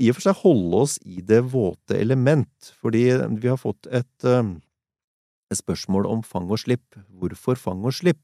i 0.00 0.08
og 0.08 0.16
for 0.16 0.24
seg 0.24 0.38
holde 0.40 0.78
oss 0.86 0.94
i 1.04 1.20
det 1.20 1.42
våte 1.52 1.98
element, 2.00 2.70
fordi 2.80 3.02
vi 3.36 3.50
har 3.50 3.60
fått 3.60 3.90
et, 3.92 4.24
eh, 4.24 4.54
et 5.52 5.60
spørsmål 5.60 6.08
om 6.08 6.22
fang 6.24 6.48
og 6.48 6.62
slipp. 6.62 6.96
Hvorfor 7.20 7.60
fang 7.60 7.84
og 7.84 7.92
slipp? 7.98 8.22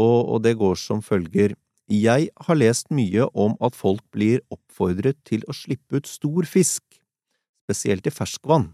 Og, 0.00 0.16
og 0.32 0.42
det 0.46 0.56
går 0.62 0.80
som 0.80 1.04
følger. 1.04 1.52
Jeg 1.92 2.30
har 2.46 2.56
lest 2.56 2.88
mye 2.88 3.28
om 3.36 3.58
at 3.60 3.76
folk 3.76 4.00
blir 4.16 4.40
oppfordret 4.48 5.20
til 5.28 5.44
å 5.44 5.52
slippe 5.52 6.00
ut 6.00 6.08
stor 6.08 6.48
fisk, 6.48 6.82
spesielt 7.68 8.08
i 8.08 8.14
ferskvann. 8.16 8.70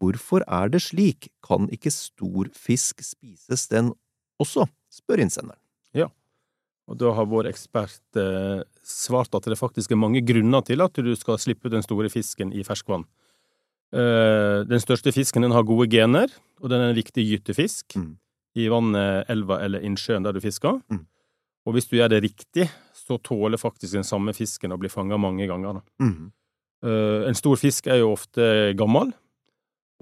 Hvorfor 0.00 0.42
er 0.48 0.72
det 0.72 0.80
slik, 0.88 1.28
kan 1.44 1.68
ikke 1.68 1.92
stor 1.92 2.48
fisk 2.56 3.04
spises 3.04 3.68
den 3.68 3.92
også, 4.40 4.64
spør 4.90 5.20
innsenderen. 5.22 5.61
Og 6.90 6.98
da 6.98 7.12
har 7.14 7.28
vår 7.30 7.46
ekspert 7.52 8.18
eh, 8.18 8.62
svart 8.82 9.34
at 9.38 9.46
det 9.48 9.58
faktisk 9.60 9.92
er 9.94 10.00
mange 10.00 10.20
grunner 10.26 10.64
til 10.66 10.82
at 10.82 10.98
du 10.98 11.12
skal 11.16 11.38
slippe 11.38 11.70
den 11.70 11.84
store 11.84 12.10
fisken 12.10 12.50
i 12.52 12.64
ferskvann. 12.66 13.04
Eh, 13.92 14.64
den 14.66 14.82
største 14.82 15.12
fisken 15.14 15.44
den 15.44 15.54
har 15.54 15.66
gode 15.68 15.86
gener, 15.92 16.32
og 16.62 16.72
den 16.72 16.80
er 16.80 16.90
en 16.92 16.98
viktig 16.98 17.24
gytefisk 17.28 17.96
Mm. 17.96 18.16
i 18.56 18.68
vannet, 18.68 19.24
elva 19.30 19.60
eller 19.64 19.80
innsjøen 19.80 20.24
der 20.24 20.32
du 20.32 20.40
fisker. 20.40 20.80
Mm. 20.90 21.06
Og 21.66 21.74
hvis 21.74 21.86
du 21.88 21.96
gjør 21.96 22.10
det 22.10 22.22
riktig, 22.24 22.68
så 22.92 23.18
tåler 23.22 23.56
faktisk 23.60 23.94
den 23.94 24.04
samme 24.04 24.34
fisken 24.34 24.72
å 24.72 24.78
bli 24.78 24.88
fanga 24.88 25.16
mange 25.16 25.46
ganger. 25.46 25.82
Mhm. 26.00 26.32
Eh, 26.82 27.28
en 27.28 27.34
stor 27.34 27.56
fisk 27.56 27.86
er 27.86 28.00
jo 28.02 28.12
ofte 28.12 28.74
gammel, 28.74 29.12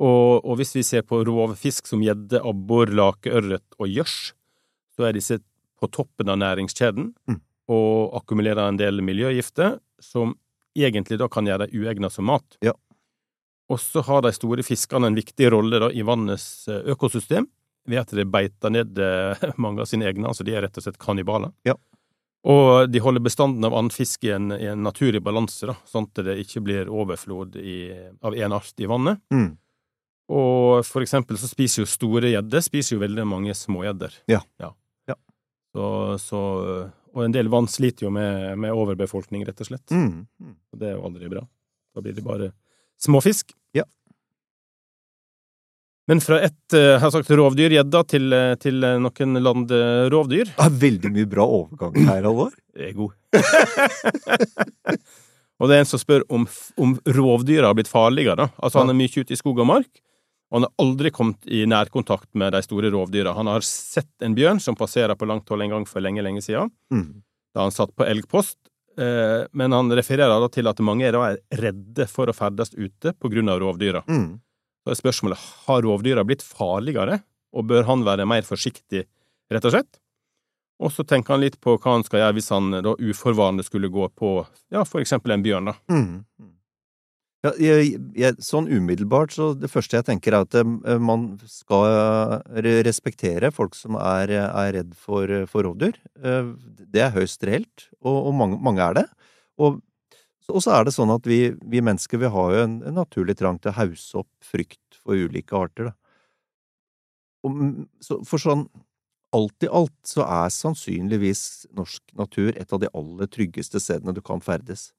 og, 0.01 0.41
og 0.45 0.57
hvis 0.57 0.75
vi 0.75 0.83
ser 0.83 1.03
på 1.03 1.21
rovfisk 1.27 1.87
som 1.87 2.01
gjedde, 2.01 2.41
abbor, 2.41 2.89
lake, 2.89 3.29
ørret 3.29 3.77
og 3.79 3.87
gjørs, 3.87 4.33
så 4.97 5.05
er 5.09 5.13
disse 5.13 5.39
på 5.81 5.89
toppen 5.91 6.29
av 6.29 6.39
næringskjeden 6.41 7.13
Mm. 7.29 7.41
og 7.71 8.15
akkumulerer 8.21 8.69
en 8.69 8.77
del 8.77 9.01
miljøgifter 9.01 9.79
som 10.03 10.35
egentlig 10.77 11.19
da 11.19 11.29
kan 11.29 11.47
gjøre 11.47 11.67
dem 11.67 11.83
uegnet 11.83 12.13
som 12.13 12.27
mat. 12.27 12.57
Ja. 12.63 12.73
Og 13.71 13.79
så 13.79 14.03
har 14.03 14.23
de 14.23 14.33
store 14.35 14.65
fiskene 14.67 15.07
en 15.07 15.19
viktig 15.19 15.51
rolle 15.53 15.79
da 15.79 15.91
i 15.95 16.03
vannets 16.03 16.67
eh, 16.69 16.83
økosystem 16.91 17.47
ved 17.87 18.03
at 18.03 18.11
de 18.15 18.25
beiter 18.27 18.71
ned 18.75 18.99
eh, 18.99 19.47
mange 19.63 19.81
av 19.85 19.87
sine 19.91 20.09
egne, 20.11 20.27
altså 20.29 20.45
de 20.47 20.55
er 20.55 20.67
rett 20.67 20.77
og 20.77 20.85
slett 20.87 20.99
kannibaler. 20.99 21.53
Ja. 21.65 21.77
Og 22.51 22.89
de 22.89 23.03
holder 23.05 23.21
bestanden 23.21 23.65
av 23.69 23.75
andfisk 23.77 24.25
i 24.25 24.33
en, 24.33 24.51
i 24.57 24.67
en 24.71 24.83
naturlig 24.83 25.21
balanse, 25.23 25.67
da, 25.69 25.75
sånn 25.85 26.07
at 26.09 26.23
det 26.25 26.39
ikke 26.41 26.63
blir 26.65 26.89
overflod 26.89 27.59
i, 27.61 27.91
av 28.25 28.35
en 28.35 28.55
art 28.57 28.81
i 28.81 28.89
vannet. 28.89 29.21
Mm. 29.35 29.51
Og 30.31 30.87
for 30.87 31.05
eksempel 31.05 31.37
så 31.41 31.51
spiser 31.51 31.83
jo 31.83 31.91
store 31.91 32.31
gjedder 32.31 32.63
spiser 32.65 32.97
jo 32.97 33.03
veldig 33.03 33.27
mange 33.29 33.55
smågjedder. 33.59 34.15
Ja. 34.31 34.41
ja. 34.63 34.71
Så, 35.71 36.19
så, 36.19 36.41
og 37.15 37.25
en 37.25 37.35
del 37.35 37.51
vann 37.53 37.69
sliter 37.71 38.09
jo 38.09 38.13
med, 38.15 38.59
med 38.59 38.75
overbefolkning, 38.75 39.45
rett 39.47 39.63
og 39.63 39.71
slett. 39.71 39.87
Mm. 39.95 40.27
Mm. 40.43 40.59
Og 40.73 40.83
det 40.83 40.91
er 40.91 40.97
jo 40.97 41.07
aldri 41.07 41.31
bra. 41.31 41.45
Da 41.95 42.05
blir 42.05 42.17
det 42.17 42.27
bare 42.27 42.51
småfisk. 43.01 43.55
Ja. 43.77 43.87
Men 46.11 46.21
fra 46.21 46.41
ett 46.43 46.75
eh, 46.75 46.97
jeg 46.97 47.03
har 47.05 47.15
sagt 47.15 47.31
rovdyr, 47.31 47.77
gjedda, 47.77 48.03
til, 48.11 48.33
eh, 48.35 48.55
til 48.59 48.83
eh, 48.83 48.99
noen 48.99 49.43
landrovdyr. 49.47 50.51
Det 50.57 50.67
er 50.67 50.79
veldig 50.85 51.13
mye 51.15 51.31
bra 51.31 51.47
overgang 51.47 51.99
her, 52.03 52.27
Halvor. 52.27 52.55
er 52.81 52.97
god. 52.97 53.15
og 55.61 55.71
det 55.71 55.77
er 55.77 55.85
en 55.85 55.91
som 55.91 56.03
spør 56.03 56.25
om, 56.33 56.49
om 56.81 56.97
rovdyra 57.07 57.71
har 57.71 57.79
blitt 57.79 57.93
farligere. 57.93 58.49
Altså 58.59 58.83
Han 58.83 58.91
er 58.91 58.99
mye 58.99 59.23
ute 59.23 59.37
i 59.37 59.39
skog 59.39 59.63
og 59.63 59.71
mark, 59.71 60.03
og 60.51 60.57
han 60.59 60.67
har 60.67 60.73
aldri 60.83 61.11
kommet 61.15 61.47
i 61.47 61.63
nærkontakt 61.71 62.29
med 62.35 62.53
de 62.53 62.61
store 62.67 62.91
rovdyra. 62.91 63.35
Han 63.37 63.47
har 63.47 63.61
sett 63.67 64.11
en 64.27 64.35
bjørn 64.35 64.59
som 64.61 64.75
passerer 64.77 65.15
på 65.15 65.29
langt 65.31 65.49
hold 65.49 65.63
en 65.63 65.71
gang 65.77 65.87
for 65.87 66.01
lenge, 66.03 66.23
lenge 66.27 66.43
siden, 66.43 66.71
Mm. 66.93 67.23
da 67.55 67.63
han 67.63 67.71
satt 67.71 67.95
på 67.95 68.05
elgpost. 68.07 68.57
Eh, 68.99 69.47
men 69.55 69.73
han 69.73 69.89
refererer 69.95 70.41
da 70.43 70.49
til 70.49 70.67
at 70.67 70.81
mange 70.83 71.07
er, 71.07 71.13
da 71.13 71.37
redde 71.57 72.09
for 72.11 72.27
å 72.27 72.35
ferdes 72.35 72.75
ute 72.75 73.15
på 73.15 73.31
grunn 73.31 73.49
av 73.49 73.61
rovdyra. 73.63 74.03
Mm. 74.11 74.41
Så 74.85 74.91
er 74.91 74.99
spørsmålet 74.99 75.39
har 75.69 75.83
rovdyra 75.87 76.25
blitt 76.27 76.43
farligere, 76.43 77.23
og 77.55 77.67
bør 77.67 77.85
han 77.87 78.03
være 78.05 78.27
mer 78.27 78.43
forsiktig, 78.43 79.05
rett 79.51 79.65
og 79.65 79.73
slett? 79.73 79.99
Og 80.81 80.91
så 80.91 81.05
tenker 81.07 81.35
han 81.35 81.43
litt 81.43 81.61
på 81.61 81.75
hva 81.79 81.93
han 81.93 82.03
skal 82.07 82.21
gjøre 82.23 82.35
hvis 82.39 82.49
han 82.51 82.71
da 82.83 82.95
uforvarende 82.97 83.63
skulle 83.67 83.91
gå 83.93 84.07
på 84.17 84.47
ja, 84.73 84.83
for 84.89 85.01
eksempel 85.03 85.33
en 85.35 85.43
bjørn, 85.45 85.67
da. 85.71 85.75
Mm. 85.93 86.25
Ja, 87.41 87.55
jeg, 87.57 87.95
jeg, 88.21 88.37
sånn 88.45 88.67
umiddelbart, 88.69 89.33
så 89.33 89.55
det 89.57 89.71
første 89.73 89.97
jeg 89.97 90.05
tenker 90.11 90.35
er 90.37 90.45
at 90.45 90.57
eh, 90.61 90.99
man 91.01 91.39
skal 91.49 91.87
eh, 92.53 92.67
respektere 92.85 93.49
folk 93.55 93.79
som 93.79 93.97
er, 93.97 94.35
er 94.45 94.75
redd 94.77 94.91
for, 94.93 95.33
for 95.49 95.65
rovdyr. 95.65 95.97
Eh, 96.21 96.51
Det 96.93 97.01
er 97.07 97.15
høyst 97.15 97.47
reelt, 97.49 97.87
og, 98.03 98.19
og 98.29 98.37
mange, 98.37 98.61
mange 98.61 98.85
er 98.85 98.99
det. 99.01 99.07
Og, 99.57 99.81
og 100.53 100.61
så 100.61 100.75
er 100.77 100.85
det 100.85 100.93
sånn 100.99 101.15
at 101.17 101.25
vi, 101.31 101.41
vi 101.65 101.81
mennesker 101.81 102.21
vi 102.21 102.29
har 102.37 102.53
jo 102.59 102.61
en, 102.67 102.77
en 102.91 103.01
naturlig 103.01 103.39
trang 103.41 103.57
til 103.57 103.73
å 103.73 103.79
hausse 103.79 104.21
opp 104.21 104.31
frykt 104.45 105.01
for 105.01 105.17
ulike 105.17 105.57
arter. 105.57 105.89
Da. 105.89 105.97
Og, 107.49 107.57
mm, 107.57 107.75
så, 108.05 108.21
for 108.29 108.43
sånn 108.43 108.69
alt 109.33 109.65
i 109.65 109.73
alt 109.81 109.97
så 110.05 110.29
er 110.29 110.53
sannsynligvis 110.53 111.71
norsk 111.79 112.03
natur 112.21 112.53
et 112.53 112.69
av 112.69 112.85
de 112.85 112.93
aller 112.93 113.33
tryggeste 113.33 113.81
stedene 113.81 114.13
du 114.13 114.21
kan 114.27 114.45
ferdes 114.45 114.91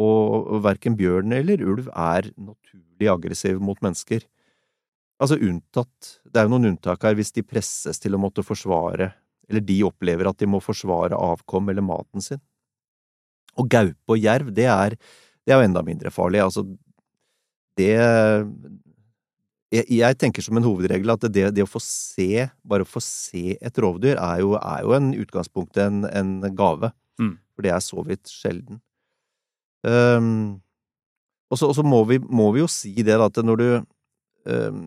og 0.00 0.60
verken 0.64 0.96
bjørn 0.98 1.34
eller 1.36 1.62
ulv 1.66 1.88
er 1.92 2.30
naturlig 2.40 3.10
aggressiv 3.12 3.60
mot 3.62 3.80
mennesker. 3.84 4.24
Altså 5.20 5.36
unntatt, 5.36 6.14
det 6.24 6.40
er 6.40 6.46
jo 6.48 6.54
noen 6.54 6.70
unntak 6.72 7.02
her 7.04 7.16
hvis 7.18 7.34
de 7.36 7.44
presses 7.44 8.00
til 8.00 8.16
å 8.16 8.20
måtte 8.22 8.44
forsvare, 8.46 9.10
eller 9.50 9.64
de 9.66 9.80
opplever 9.84 10.30
at 10.30 10.38
de 10.40 10.48
må 10.48 10.62
forsvare 10.64 11.18
avkom 11.18 11.68
eller 11.72 11.84
maten 11.84 12.24
sin. 12.24 12.40
Og 13.58 13.68
gaupe 13.68 14.14
og 14.14 14.22
jerv, 14.22 14.52
det 14.56 14.68
er, 14.70 14.96
det 15.44 15.52
er 15.52 15.60
jo 15.60 15.66
enda 15.68 15.82
mindre 15.84 16.12
farlig, 16.14 16.40
altså 16.44 16.64
det 17.76 17.92
jeg, 19.70 19.84
jeg 20.00 20.16
tenker 20.18 20.42
som 20.42 20.58
en 20.58 20.66
hovedregel 20.66 21.12
at 21.14 21.26
det, 21.30 21.44
det 21.54 21.62
å 21.62 21.70
få 21.70 21.80
se, 21.84 22.46
bare 22.66 22.86
å 22.86 22.90
få 22.90 23.02
se 23.04 23.54
et 23.60 23.78
rovdyr, 23.82 24.16
er 24.18 24.40
jo, 24.42 24.56
er 24.58 24.86
jo 24.86 24.94
en 24.96 25.12
utgangspunkt 25.14 25.80
en, 25.82 26.04
en 26.08 26.38
gave, 26.56 26.94
Mm. 27.20 27.34
for 27.52 27.66
det 27.66 27.72
er 27.74 27.82
så 27.84 28.00
vidt 28.00 28.30
sjelden. 28.32 28.78
Um, 29.86 30.60
og 31.50 31.58
så 31.58 31.84
må, 31.86 32.02
vi, 32.06 32.20
må 32.20 32.50
vi 32.54 32.62
jo 32.62 32.68
si 32.70 32.92
det, 33.00 33.16
da, 33.16 33.26
at 33.26 33.40
når 33.42 33.60
du 33.60 33.68
um, 34.46 34.82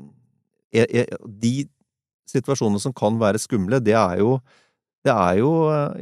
er, 0.74 0.86
er, 0.88 1.16
De 1.28 1.66
situasjonene 2.30 2.82
som 2.82 2.94
kan 2.96 3.18
være 3.20 3.42
skumle, 3.42 3.82
det 3.84 3.96
er 4.00 4.22
jo, 4.22 4.38
det 5.06 5.14
er 5.14 5.40
jo 5.42 5.52
uh, 5.68 5.98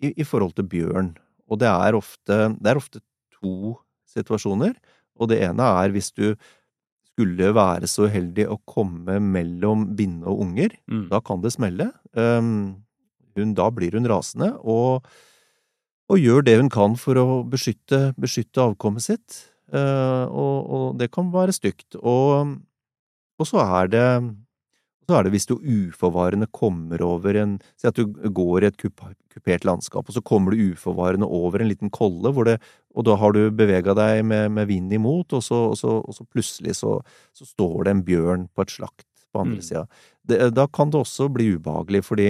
i, 0.00 0.12
i 0.14 0.26
forhold 0.26 0.54
til 0.56 0.68
bjørn. 0.70 1.14
Og 1.50 1.60
det 1.60 1.70
er, 1.70 1.96
ofte, 1.98 2.38
det 2.60 2.70
er 2.70 2.80
ofte 2.80 3.02
to 3.34 3.74
situasjoner. 4.14 4.76
Og 5.18 5.30
det 5.30 5.42
ene 5.46 5.66
er 5.82 5.92
hvis 5.94 6.12
du 6.14 6.32
skulle 7.14 7.52
være 7.54 7.86
så 7.90 8.08
uheldig 8.08 8.48
å 8.50 8.58
komme 8.66 9.20
mellom 9.22 9.86
binne 9.98 10.26
og 10.30 10.46
unger. 10.46 10.74
Mm. 10.90 11.06
Da 11.12 11.20
kan 11.22 11.42
det 11.44 11.54
smelle. 11.54 11.90
Um, 12.16 12.82
hun, 13.38 13.54
da 13.58 13.68
blir 13.74 13.94
hun 13.98 14.06
rasende, 14.10 14.52
og, 14.62 15.06
og 16.12 16.20
gjør 16.20 16.44
det 16.44 16.58
hun 16.60 16.70
kan 16.72 16.96
for 17.00 17.18
å 17.20 17.42
beskytte, 17.48 18.12
beskytte 18.20 18.62
avkommet 18.62 19.06
sitt. 19.06 19.42
Uh, 19.72 20.28
og, 20.28 20.56
og 20.68 20.86
det 21.00 21.10
kan 21.14 21.30
være 21.32 21.54
stygt. 21.56 21.96
Og, 21.96 22.58
og 23.40 23.48
så 23.48 23.62
er 23.64 23.92
det 23.94 24.08
så 25.04 25.18
er 25.18 25.26
det 25.26 25.34
hvis 25.34 25.44
du 25.50 25.58
uforvarende 25.60 26.46
kommer 26.54 27.02
over 27.04 27.36
en 27.36 27.58
Si 27.76 27.88
at 27.88 27.98
du 27.98 28.06
går 28.08 28.64
i 28.64 28.68
et 28.70 28.78
kupert 28.80 29.66
landskap, 29.68 30.08
og 30.08 30.16
så 30.16 30.22
kommer 30.24 30.54
du 30.54 30.70
uforvarende 30.72 31.28
over 31.28 31.60
en 31.60 31.68
liten 31.68 31.90
kolle, 31.92 32.32
hvor 32.32 32.48
det, 32.48 32.54
og 32.96 33.04
da 33.04 33.18
har 33.20 33.34
du 33.36 33.50
bevega 33.52 33.92
deg 33.98 34.22
med, 34.24 34.54
med 34.56 34.70
vind 34.70 34.92
imot, 34.96 35.34
og 35.36 35.44
så, 35.44 35.60
og 35.74 35.76
så, 35.76 35.98
så 36.08 36.24
plutselig 36.24 36.78
så, 36.80 36.94
så 37.36 37.44
står 37.44 37.84
det 37.84 37.92
en 37.92 38.04
bjørn 38.06 38.48
på 38.54 38.64
et 38.64 38.72
slakt 38.78 39.08
på 39.34 39.42
andre 39.42 39.60
Mm. 39.60 39.66
sida. 39.66 39.84
Da 40.56 40.66
kan 40.72 40.88
det 40.94 41.02
også 41.02 41.28
bli 41.28 41.50
ubehagelig, 41.58 42.04
fordi 42.06 42.28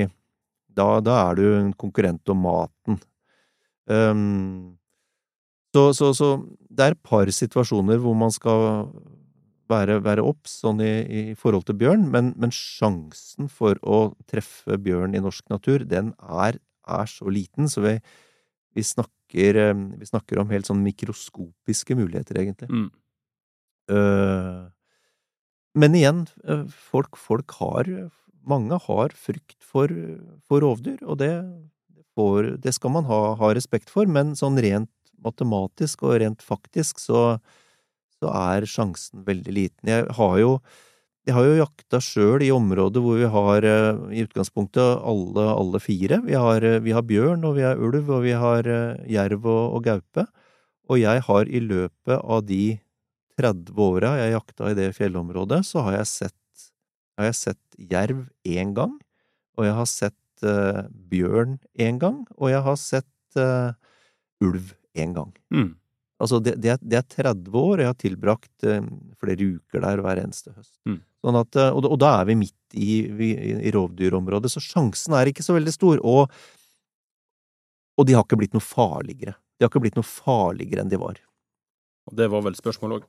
da, 0.75 0.99
da 1.05 1.19
er 1.29 1.39
du 1.39 1.45
en 1.55 1.73
konkurrent 1.79 2.29
om 2.33 2.43
maten. 2.43 2.99
Um, 3.91 4.79
så, 5.75 5.91
så, 5.97 6.13
så 6.17 6.29
det 6.71 6.85
er 6.85 6.95
et 6.95 7.05
par 7.05 7.29
situasjoner 7.29 7.99
hvor 8.01 8.15
man 8.17 8.33
skal 8.33 8.87
være, 9.71 9.99
være 10.05 10.25
obs 10.25 10.59
sånn 10.63 10.83
i, 10.85 10.93
i 11.05 11.23
forhold 11.39 11.67
til 11.69 11.79
bjørn, 11.81 12.07
men, 12.13 12.33
men 12.41 12.53
sjansen 12.55 13.49
for 13.51 13.79
å 13.83 14.15
treffe 14.31 14.79
bjørn 14.81 15.17
i 15.17 15.23
norsk 15.25 15.49
natur, 15.53 15.87
den 15.89 16.13
er, 16.23 16.61
er 16.87 17.11
så 17.11 17.31
liten, 17.33 17.69
så 17.71 17.85
vi, 17.85 17.95
vi, 18.77 18.85
snakker, 18.87 19.61
eh, 19.65 19.75
vi 20.01 20.11
snakker 20.11 20.43
om 20.43 20.53
helt 20.53 20.69
sånn 20.69 20.85
mikroskopiske 20.85 21.97
muligheter, 21.99 22.41
egentlig. 22.45 22.71
Mm. 22.71 22.91
Uh, 23.93 24.71
men 25.77 25.97
igjen, 25.99 26.23
eh, 26.49 26.63
folk, 26.91 27.19
folk 27.21 27.59
har 27.61 27.89
Mange 28.45 28.77
har 28.77 29.13
frykt 29.17 29.65
for, 29.65 29.89
for 30.45 30.61
rovdyr, 30.61 30.99
og 31.01 31.17
det, 31.23 31.31
får, 32.15 32.55
det 32.63 32.75
skal 32.77 32.95
man 32.95 33.09
ha, 33.09 33.21
ha 33.41 33.53
respekt 33.57 33.93
for, 33.93 34.09
men 34.11 34.35
sånn 34.39 34.59
rent 34.63 34.91
matematisk 35.25 36.05
og 36.07 36.19
rent 36.23 36.45
faktisk 36.45 37.01
så, 37.03 37.39
så 38.21 38.33
er 38.33 38.67
sjansen 38.69 39.25
veldig 39.27 39.55
liten. 39.57 39.89
Jeg 39.89 40.07
har 40.19 40.37
jo, 40.41 40.53
jeg 41.25 41.37
har 41.37 41.49
jo 41.49 41.59
jakta 41.59 42.01
sjøl 42.05 42.45
i 42.45 42.53
områder 42.55 43.05
hvor 43.05 43.21
vi 43.21 43.31
har 43.37 43.67
eh, 43.69 44.05
i 44.13 44.25
utgangspunktet 44.27 45.01
alle, 45.01 45.49
alle 45.55 45.81
fire. 45.83 46.21
Vi 46.27 46.37
har, 46.39 46.65
eh, 46.65 46.81
vi 46.85 46.95
har 46.97 47.07
bjørn, 47.09 47.45
og 47.49 47.59
vi 47.59 47.67
har 47.67 47.81
ulv, 47.81 48.11
og 48.19 48.25
vi 48.27 48.35
har 48.37 48.69
eh, 48.69 49.05
jerv 49.17 49.47
og, 49.49 49.79
og 49.79 49.87
gaupe. 49.89 50.27
Og 50.93 51.01
jeg 51.01 51.25
har 51.25 51.49
i 51.49 51.63
løpet 51.65 52.19
av 52.21 52.45
de 52.45 52.65
30 53.41 53.81
åra 53.81 54.15
jeg 54.21 54.35
jakta 54.35 54.71
i 54.71 54.77
det 54.79 54.91
fjellområdet, 54.95 55.65
så 55.67 55.83
har 55.87 55.99
jeg 56.03 56.11
sett 56.13 56.41
har 57.15 57.29
jeg 57.29 57.39
sett 57.39 57.77
jerv 57.79 58.25
én 58.43 58.73
gang, 58.75 58.95
og 59.55 59.67
jeg 59.69 59.75
har 59.77 59.87
sett 59.87 60.17
eh, 60.43 60.83
bjørn 61.13 61.59
én 61.79 62.01
gang, 62.03 62.25
og 62.35 62.51
jeg 62.51 62.63
har 62.67 62.77
sett 62.81 63.39
uh, 63.39 63.75
ulv 64.43 64.73
én 64.99 65.15
gang. 65.15 65.31
Mm. 65.55 65.73
Altså, 66.23 66.41
det, 66.43 66.57
det, 66.63 66.75
er, 66.75 66.83
det 66.83 66.99
er 67.01 67.07
30 67.31 67.55
år, 67.59 67.75
og 67.75 67.83
jeg 67.83 67.91
har 67.91 68.01
tilbrakt 68.01 68.67
uh, 68.67 68.81
flere 69.23 69.49
uker 69.59 69.85
der 69.85 70.03
hver 70.05 70.23
eneste 70.23 70.55
høst. 70.55 70.75
Mm. 70.89 71.01
Sånn 71.25 71.39
at, 71.41 71.57
og, 71.73 71.87
og 71.89 71.97
da 72.03 72.11
er 72.21 72.29
vi 72.29 72.37
midt 72.43 72.77
i, 72.77 72.99
vi, 73.17 73.31
i 73.65 73.73
rovdyrområdet, 73.73 74.51
så 74.53 74.61
sjansen 74.61 75.17
er 75.17 75.31
ikke 75.31 75.45
så 75.47 75.57
veldig 75.57 75.73
stor. 75.73 76.03
Og, 76.05 76.29
og 77.97 78.09
de 78.09 78.17
har 78.17 78.27
ikke 78.27 78.39
blitt 78.43 78.57
noe 78.57 78.65
farligere. 78.65 79.39
De 79.57 79.65
har 79.65 79.73
ikke 79.73 79.85
blitt 79.87 79.97
noe 79.97 80.05
farligere 80.05 80.85
enn 80.85 80.93
de 80.93 81.01
var. 81.01 81.23
Og 82.11 82.19
det 82.19 82.29
var 82.29 82.45
vel 82.45 82.59
spørsmålet 82.59 83.01
òg. 83.01 83.09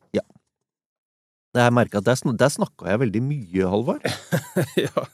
Jeg 1.55 1.72
merker 1.75 2.01
at 2.01 2.08
der, 2.08 2.34
der 2.36 2.51
snakka 2.51 2.89
jeg 2.91 3.01
veldig 3.03 3.22
mye, 3.24 3.67
Halvard. 3.72 4.08
ja. 4.86 5.05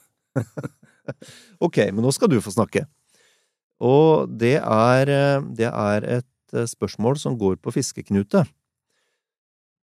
Ok, 1.66 1.78
men 1.92 2.04
nå 2.06 2.12
skal 2.16 2.32
du 2.32 2.40
få 2.44 2.54
snakke. 2.54 2.86
Og 3.82 4.30
det 4.30 4.58
er, 4.62 5.10
eh, 5.10 5.46
det 5.58 5.70
er 5.70 6.08
et 6.20 6.54
eh, 6.54 6.68
spørsmål 6.70 7.18
som 7.18 7.38
går 7.40 7.58
på 7.62 7.74
fiskeknute, 7.74 8.46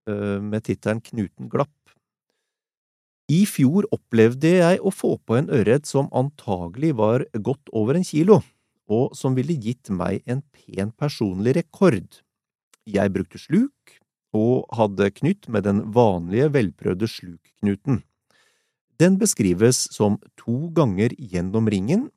eh, 0.08 0.38
med 0.38 0.64
tittelen 0.68 1.02
Knuten 1.02 1.50
glapp. 1.50 1.74
I 3.28 3.42
fjor 3.44 3.84
opplevde 3.92 4.54
jeg 4.54 4.78
å 4.80 4.92
få 4.94 5.18
på 5.20 5.36
en 5.36 5.50
ørret 5.52 5.84
som 5.84 6.08
antagelig 6.16 6.94
var 6.96 7.26
godt 7.34 7.68
over 7.76 7.98
en 7.98 8.06
kilo, 8.06 8.40
og 8.88 9.12
som 9.18 9.34
ville 9.36 9.58
gitt 9.58 9.90
meg 9.92 10.22
en 10.24 10.40
pen 10.54 10.94
personlig 10.96 11.58
rekord. 11.58 12.22
Jeg 12.88 13.12
brukte 13.12 13.36
sluk, 13.36 13.98
og 14.32 14.64
hadde 14.76 15.10
knytt 15.18 15.48
med 15.48 15.64
den 15.68 15.82
vanlige, 15.92 16.48
velprøvde 16.52 17.08
slukknuten. 17.08 18.02
Den 18.98 19.14
beskrives 19.18 19.84
som 19.94 20.16
to 20.34 20.72
ganger 20.74 21.12
gjennom 21.18 21.68
ringen, 21.70 22.08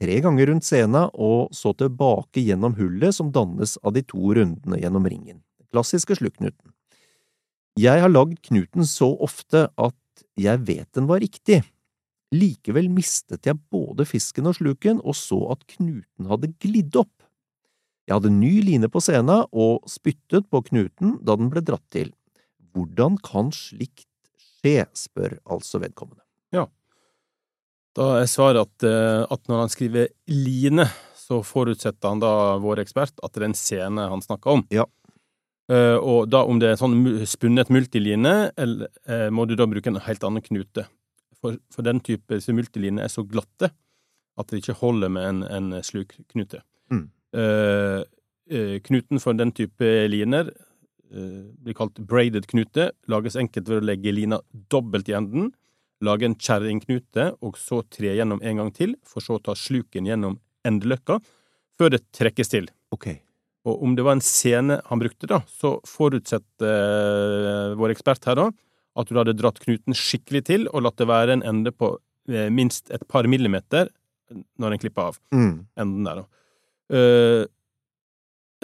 tre 0.00 0.20
ganger 0.24 0.48
rundt 0.48 0.64
sena 0.64 1.02
og 1.12 1.52
så 1.52 1.74
tilbake 1.76 2.40
gjennom 2.40 2.78
hullet 2.78 3.12
som 3.12 3.28
dannes 3.34 3.76
av 3.84 3.92
de 3.92 4.02
to 4.08 4.32
rundene 4.38 4.78
gjennom 4.80 5.04
ringen. 5.04 5.42
Den 5.60 5.68
klassiske 5.74 6.16
slukknuten. 6.16 6.72
Jeg 7.76 8.00
har 8.00 8.12
lagd 8.12 8.40
knuten 8.48 8.88
så 8.88 9.10
ofte 9.20 9.68
at 9.76 10.24
jeg 10.40 10.64
vet 10.64 10.88
den 10.96 11.10
var 11.10 11.20
riktig. 11.20 11.60
Likevel 12.32 12.88
mistet 12.88 13.44
jeg 13.44 13.60
både 13.68 14.06
fisken 14.08 14.48
og 14.48 14.56
sluken 14.56 15.02
og 15.04 15.18
så 15.18 15.42
at 15.52 15.66
knuten 15.76 16.30
hadde 16.30 16.54
glidd 16.62 16.96
opp. 17.02 17.12
Jeg 18.08 18.16
hadde 18.16 18.32
ny 18.32 18.54
line 18.64 18.88
på 18.90 19.02
sena 19.04 19.42
og 19.52 19.84
spyttet 19.90 20.48
på 20.50 20.64
knuten 20.70 21.18
da 21.20 21.36
den 21.36 21.52
ble 21.52 21.60
dratt 21.62 21.84
til. 21.92 22.14
Hvordan 22.72 23.20
kan 23.20 23.52
slikt 23.54 24.08
skje, 24.40 24.86
spør 24.96 25.38
altså 25.44 25.82
vedkommende. 25.84 26.24
Da 27.98 28.06
er 28.20 28.28
svaret 28.30 28.68
at, 28.68 28.86
eh, 28.86 29.24
at 29.26 29.50
når 29.50 29.64
han 29.64 29.72
skriver 29.72 30.10
line, 30.30 30.86
så 31.18 31.40
forutsetter 31.46 32.12
han 32.12 32.22
da, 32.22 32.32
vår 32.62 32.84
ekspert, 32.84 33.16
at 33.22 33.34
det 33.34 33.42
er 33.42 33.48
en 33.48 33.58
scene 33.58 34.06
han 34.12 34.22
snakker 34.22 34.58
om. 34.58 34.64
Ja. 34.74 34.86
Eh, 35.70 35.96
og 35.98 36.30
da 36.30 36.44
om 36.46 36.60
det 36.62 36.70
er 36.70 36.78
sånn 36.78 36.96
spunnet 37.28 37.70
multiline, 37.70 38.50
eller 38.58 38.90
eh, 39.06 39.28
må 39.34 39.46
du 39.46 39.56
da 39.58 39.66
bruke 39.70 39.90
en 39.90 40.02
helt 40.06 40.26
annen 40.26 40.44
knute. 40.46 40.86
For, 41.40 41.58
for 41.72 41.86
den 41.86 42.02
type 42.04 42.40
multiline 42.54 43.02
er 43.02 43.10
så 43.10 43.24
glatte 43.26 43.72
at 44.38 44.50
det 44.50 44.60
ikke 44.60 44.78
holder 44.80 45.10
med 45.12 45.26
en, 45.26 45.44
en 45.48 45.84
slukknute. 45.84 46.62
Mm. 46.92 47.06
Uh, 47.30 48.02
knuten 48.82 49.20
for 49.22 49.36
den 49.38 49.52
type 49.54 49.86
liner 50.10 50.48
uh, 50.50 51.46
blir 51.62 51.76
kalt 51.78 52.00
braided 52.08 52.48
knute, 52.50 52.88
lages 53.08 53.38
enkelt 53.38 53.68
ved 53.70 53.80
å 53.80 53.86
legge 53.86 54.12
lina 54.12 54.40
dobbelt 54.72 55.08
i 55.08 55.14
enden, 55.16 55.52
lage 56.04 56.28
en 56.28 56.36
kjerringknute, 56.36 57.26
og 57.44 57.58
så 57.60 57.82
tre 57.92 58.14
gjennom 58.16 58.40
en 58.42 58.62
gang 58.62 58.70
til, 58.76 58.94
for 59.06 59.24
så 59.24 59.36
å 59.38 59.42
ta 59.44 59.56
sluken 59.58 60.08
gjennom 60.08 60.38
endeløkka, 60.66 61.18
før 61.76 61.94
det 61.94 62.04
trekkes 62.16 62.52
til. 62.52 62.68
Ok. 62.94 63.12
Og 63.68 63.82
om 63.84 63.94
det 63.96 64.04
var 64.06 64.16
en 64.16 64.24
scene 64.24 64.80
han 64.86 65.00
brukte, 65.02 65.28
da, 65.28 65.42
så 65.48 65.76
forutsetter 65.88 66.66
eh, 66.70 67.78
vår 67.80 67.94
ekspert 67.94 68.24
her 68.28 68.38
da, 68.40 68.48
at 69.00 69.08
du 69.10 69.18
hadde 69.20 69.36
dratt 69.38 69.60
knuten 69.62 69.96
skikkelig 69.96 70.44
til, 70.48 70.68
og 70.72 70.86
latt 70.86 70.98
det 71.00 71.08
være 71.10 71.36
en 71.36 71.46
ende 71.46 71.72
på 71.74 71.94
eh, 72.32 72.48
minst 72.52 72.90
et 72.94 73.04
par 73.08 73.28
millimeter 73.30 73.92
når 74.60 74.74
en 74.74 74.82
klipper 74.82 75.10
av 75.10 75.18
Mm. 75.34 75.66
enden 75.76 76.06
der, 76.06 76.20
da. 76.22 76.26
Uh, 76.90 77.44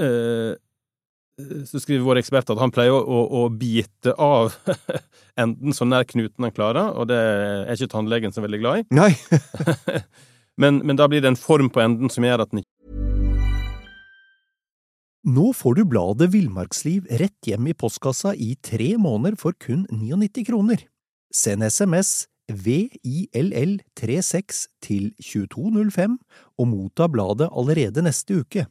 eh, 0.03 0.55
så 1.69 1.81
skriver 1.83 2.05
vår 2.07 2.19
ekspert 2.23 2.49
at 2.53 2.61
han 2.61 2.73
pleier 2.73 2.95
å, 2.97 3.01
å, 3.03 3.45
å 3.45 3.49
bite 3.53 4.13
av 4.17 4.55
enden 5.43 5.73
så 5.77 5.85
nær 5.89 6.05
knuten 6.09 6.45
han 6.47 6.55
klarer, 6.55 6.87
og 6.97 7.05
det 7.11 7.19
er 7.21 7.75
ikke 7.77 7.93
tannlegen 7.93 8.33
så 8.33 8.41
veldig 8.45 8.61
glad 8.63 8.75
i. 8.81 8.83
Nei. 8.97 9.13
Men, 10.57 10.81
men 10.89 10.97
da 10.97 11.05
blir 11.05 11.21
det 11.21 11.29
en 11.29 11.37
form 11.37 11.69
på 11.69 11.83
enden 11.83 12.09
som 12.09 12.25
gjør 12.25 12.41
at 12.41 12.49
den 12.49 12.63
ikke 12.63 12.73
Nå 15.27 15.53
får 15.59 15.75
du 15.77 15.83
bladet 15.91 16.31
Villmarksliv 16.33 17.05
rett 17.21 17.49
hjem 17.51 17.67
i 17.69 17.75
postkassa 17.77 18.33
i 18.39 18.57
tre 18.63 18.97
måneder 18.97 19.37
for 19.37 19.53
kun 19.59 19.87
99 19.91 20.45
kroner. 20.47 20.87
Send 21.35 21.63
SMS 21.67 22.31
VILL36 22.47 24.71
til 24.87 25.11
2205 25.19 26.15
og 26.63 26.71
motta 26.71 27.11
bladet 27.11 27.51
allerede 27.51 28.07
neste 28.07 28.39
uke. 28.39 28.71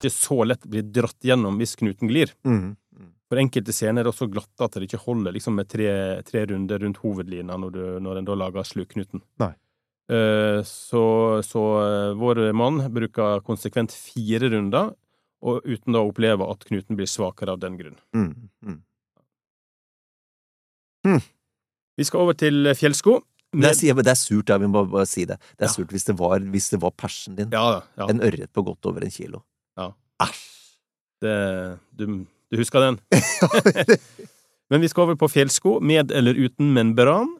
Ikke 0.00 0.12
så 0.14 0.42
lett 0.48 0.64
blir 0.66 0.82
dratt 0.88 1.20
gjennom 1.22 1.60
hvis 1.60 1.76
knuten 1.78 2.08
glir. 2.10 2.32
Mm. 2.48 2.72
For 3.30 3.38
enkelte 3.38 3.70
scener 3.70 4.02
er 4.02 4.08
det 4.08 4.10
også 4.10 4.26
glatte 4.32 4.66
at 4.66 4.74
det 4.74 4.88
ikke 4.88 5.04
holder 5.04 5.36
liksom 5.36 5.54
med 5.60 5.68
tre, 5.70 5.86
tre 6.26 6.42
runder 6.50 6.80
rundt 6.82 6.98
hovedlina 7.04 7.54
når, 7.62 7.70
du, 7.76 7.82
når 8.02 8.18
en 8.18 8.26
da 8.26 8.34
lager 8.40 8.66
slukknuten. 8.66 9.22
Nei. 9.38 9.52
Eh, 10.10 10.58
så, 10.66 11.02
så 11.46 11.62
eh, 11.84 12.14
vår 12.18 12.40
mann 12.58 12.80
bruker 12.90 13.44
konsekvent 13.46 13.94
fire 13.94 14.50
runder, 14.50 14.90
og 15.46 15.62
uten 15.62 15.94
da 15.94 16.02
å 16.02 16.10
oppleve 16.10 16.48
at 16.50 16.66
knuten 16.66 16.98
blir 16.98 17.06
svakere 17.08 17.54
av 17.54 17.60
den 17.62 17.78
grunn. 17.78 18.00
Mm. 18.16 18.80
Mm. 21.06 21.20
Vi 21.96 22.04
skal 22.08 22.24
over 22.26 22.36
til 22.36 22.66
fjellsko. 22.76 23.20
Det, 23.50 23.70
er, 23.70 23.98
det 24.02 24.12
er 24.12 24.18
surt, 24.18 24.50
ja, 24.50 24.58
vi 24.62 24.68
må 24.70 24.84
bare 24.90 25.06
si 25.10 25.24
det. 25.26 25.38
Det 25.58 25.64
er 25.66 25.70
Ja. 25.70 25.74
surt 25.74 25.90
hvis 25.94 26.04
det 26.06 26.14
var, 26.18 26.38
hvis 26.52 26.68
det 26.70 26.78
var 26.82 26.92
persen 26.94 27.38
din. 27.38 27.50
Ja, 27.50 27.82
ja. 27.98 28.06
En 28.10 28.20
ørret 28.22 28.52
på 28.54 28.62
godt 28.66 28.86
over 28.86 29.02
en 29.06 29.10
kilo. 29.10 29.42
Æsj! 30.20 30.46
Du, 31.20 32.04
du 32.48 32.56
husker 32.56 32.80
den? 32.80 32.96
Men 34.70 34.80
vi 34.84 34.88
skal 34.88 35.04
over 35.08 35.18
på 35.20 35.28
fjellsko, 35.28 35.78
med 35.82 36.12
eller 36.14 36.38
uten 36.38 36.70
membran. 36.72 37.32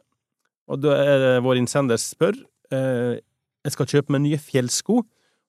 Og 0.71 0.81
da 0.83 0.97
er 1.01 1.17
det 1.23 1.31
vår 1.45 1.57
innsender 1.61 1.97
spør 1.99 2.35
eh, 2.71 3.17
Jeg 3.65 3.73
skal 3.75 3.89
kjøpe 3.89 4.13
meg 4.13 4.23
nye 4.25 4.39
fjellsko, 4.41 5.01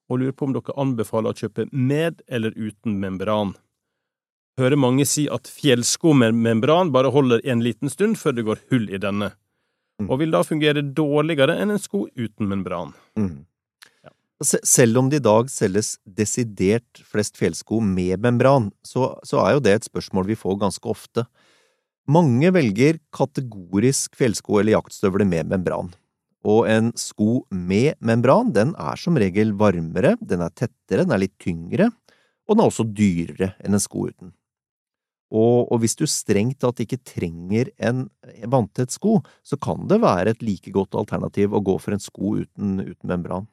og 0.09 0.19
lurer 0.19 0.33
på 0.35 0.47
om 0.47 0.55
dere 0.55 0.75
anbefaler 0.81 1.31
å 1.33 1.37
kjøpe 1.37 1.67
med 1.71 2.21
eller 2.27 2.55
uten 2.57 2.97
membran. 3.01 3.53
Hører 4.59 4.77
mange 4.77 5.05
si 5.09 5.23
at 5.33 5.47
fjellsko 5.49 6.11
med 6.17 6.35
membran 6.37 6.91
bare 6.93 7.09
holder 7.13 7.41
en 7.49 7.63
liten 7.65 7.89
stund 7.89 8.19
før 8.21 8.35
det 8.37 8.45
går 8.49 8.65
hull 8.73 8.89
i 8.93 8.99
denne, 9.01 9.33
Mm. 10.01 10.07
og 10.09 10.17
vil 10.23 10.31
da 10.33 10.39
fungere 10.41 10.81
dårligere 10.81 11.53
enn 11.61 11.69
en 11.75 11.77
sko 11.77 12.07
uten 12.17 12.47
membran. 12.49 12.95
Mm. 13.13 13.43
Se- 14.41 14.63
Selv 14.65 14.97
om 14.97 15.09
det 15.09 15.21
i 15.21 15.23
dag 15.23 15.49
selges 15.51 15.97
desidert 16.05 17.03
flest 17.05 17.37
fjellsko 17.37 17.79
med 17.83 18.19
membran, 18.23 18.71
så, 18.83 19.13
så 19.23 19.39
er 19.45 19.53
jo 19.55 19.63
det 19.63 19.73
et 19.77 19.87
spørsmål 19.89 20.25
vi 20.31 20.35
får 20.39 20.57
ganske 20.63 20.89
ofte. 20.89 21.25
Mange 22.09 22.49
velger 22.51 22.97
kategorisk 23.15 24.15
fjellsko 24.19 24.59
eller 24.59 24.75
jaktstøvler 24.75 25.27
med 25.29 25.47
membran. 25.53 25.93
Og 26.43 26.65
en 26.67 26.89
sko 26.99 27.45
med 27.55 27.95
membran, 28.03 28.49
den 28.51 28.73
er 28.75 28.99
som 28.99 29.15
regel 29.15 29.53
varmere, 29.55 30.17
den 30.19 30.41
er 30.43 30.51
tettere, 30.51 31.05
den 31.05 31.13
er 31.15 31.21
litt 31.23 31.37
tyngre, 31.39 31.87
og 32.49 32.57
den 32.57 32.63
er 32.65 32.71
også 32.73 32.83
dyrere 32.91 33.53
enn 33.63 33.77
en 33.77 33.79
sko 33.83 34.09
uten. 34.09 34.33
Og, 35.33 35.71
og 35.71 35.79
hvis 35.81 35.95
du 35.97 36.03
strengt 36.05 36.59
tatt 36.61 36.81
ikke 36.83 36.99
trenger 37.07 37.71
en 37.81 38.03
vanntett 38.51 38.91
sko, 38.93 39.21
så 39.41 39.55
kan 39.57 39.87
det 39.89 40.01
være 40.03 40.35
et 40.35 40.43
like 40.45 40.69
godt 40.75 40.93
alternativ 40.99 41.55
å 41.55 41.63
gå 41.63 41.77
for 41.81 41.95
en 41.95 42.03
sko 42.03 42.35
uten, 42.43 42.75
uten 42.83 43.09
membran. 43.09 43.47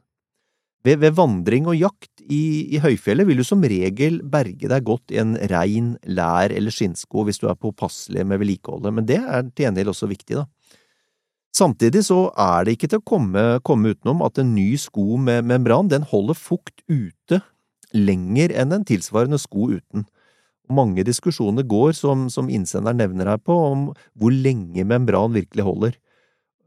Ved, 0.86 1.00
ved 1.02 1.16
vandring 1.16 1.68
og 1.68 1.76
jakt 1.76 2.22
i, 2.24 2.70
i 2.74 2.80
høyfjellet 2.80 3.28
vil 3.28 3.40
du 3.40 3.46
som 3.46 3.62
regel 3.62 4.20
berge 4.22 4.70
deg 4.70 4.86
godt 4.86 5.12
i 5.12 5.20
en 5.22 5.34
rein 5.50 5.94
lær- 6.08 6.54
eller 6.54 6.74
skinnsko 6.74 7.26
hvis 7.26 7.40
du 7.42 7.48
er 7.50 7.58
påpasselig 7.58 8.24
med 8.26 8.40
vedlikeholdet, 8.40 8.94
men 8.96 9.08
det 9.08 9.20
er 9.20 9.44
til 9.50 9.66
gjengjeld 9.66 9.92
også 9.92 10.10
viktig, 10.10 10.40
da. 10.40 10.46
Samtidig 11.50 12.04
så 12.06 12.28
er 12.38 12.64
det 12.64 12.76
ikke 12.76 12.88
til 12.92 13.00
å 13.00 13.08
komme, 13.10 13.42
komme 13.66 13.90
utenom 13.92 14.22
at 14.22 14.38
en 14.38 14.52
ny 14.54 14.68
sko 14.78 15.18
med 15.18 15.48
membran 15.50 15.90
den 15.90 16.06
holder 16.06 16.38
fukt 16.38 16.84
ute 16.86 17.40
lenger 17.90 18.54
enn 18.54 18.76
en 18.76 18.86
tilsvarende 18.86 19.40
sko 19.42 19.72
uten. 19.74 20.06
Mange 20.70 21.02
diskusjoner 21.02 21.66
går, 21.66 21.90
som, 21.98 22.28
som 22.30 22.50
innsender 22.52 22.94
nevner 22.94 23.32
her 23.32 23.40
på, 23.42 23.50
om 23.50 23.88
hvor 24.14 24.30
lenge 24.30 24.84
membran 24.86 25.34
virkelig 25.34 25.66
holder. 25.66 25.96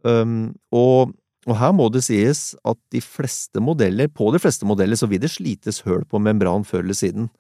Um, 0.03 0.51
og, 0.75 1.13
og, 1.47 1.55
her 1.59 1.73
må 1.75 1.89
det 1.91 2.03
sies 2.05 2.53
at 2.63 2.79
de 2.93 3.01
fleste 3.03 3.61
modeller, 3.63 4.07
på 4.07 4.29
de 4.33 4.41
fleste 4.41 4.67
modeller 4.67 4.99
så 4.99 5.09
vil 5.11 5.21
det 5.23 5.31
slites 5.33 5.81
høl 5.87 6.05
på 6.07 6.21
membran 6.23 6.65
før 6.67 6.85
eller 6.85 6.97
siden 6.97 7.31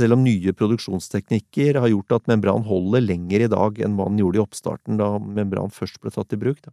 selv 0.00 0.16
om 0.16 0.22
nye 0.24 0.54
produksjonsteknikker 0.56 1.76
har 1.82 1.90
gjort 1.92 2.14
at 2.16 2.30
membran 2.30 2.64
holder 2.64 3.04
lenger 3.04 3.44
i 3.44 3.50
dag 3.52 3.82
enn 3.84 3.98
man 3.98 4.16
gjorde 4.18 4.38
i 4.38 4.42
oppstarten, 4.42 4.96
da 4.96 5.18
membran 5.20 5.74
først 5.74 6.00
ble 6.00 6.10
tatt 6.14 6.32
i 6.32 6.38
bruk. 6.40 6.62
Da. 6.64 6.72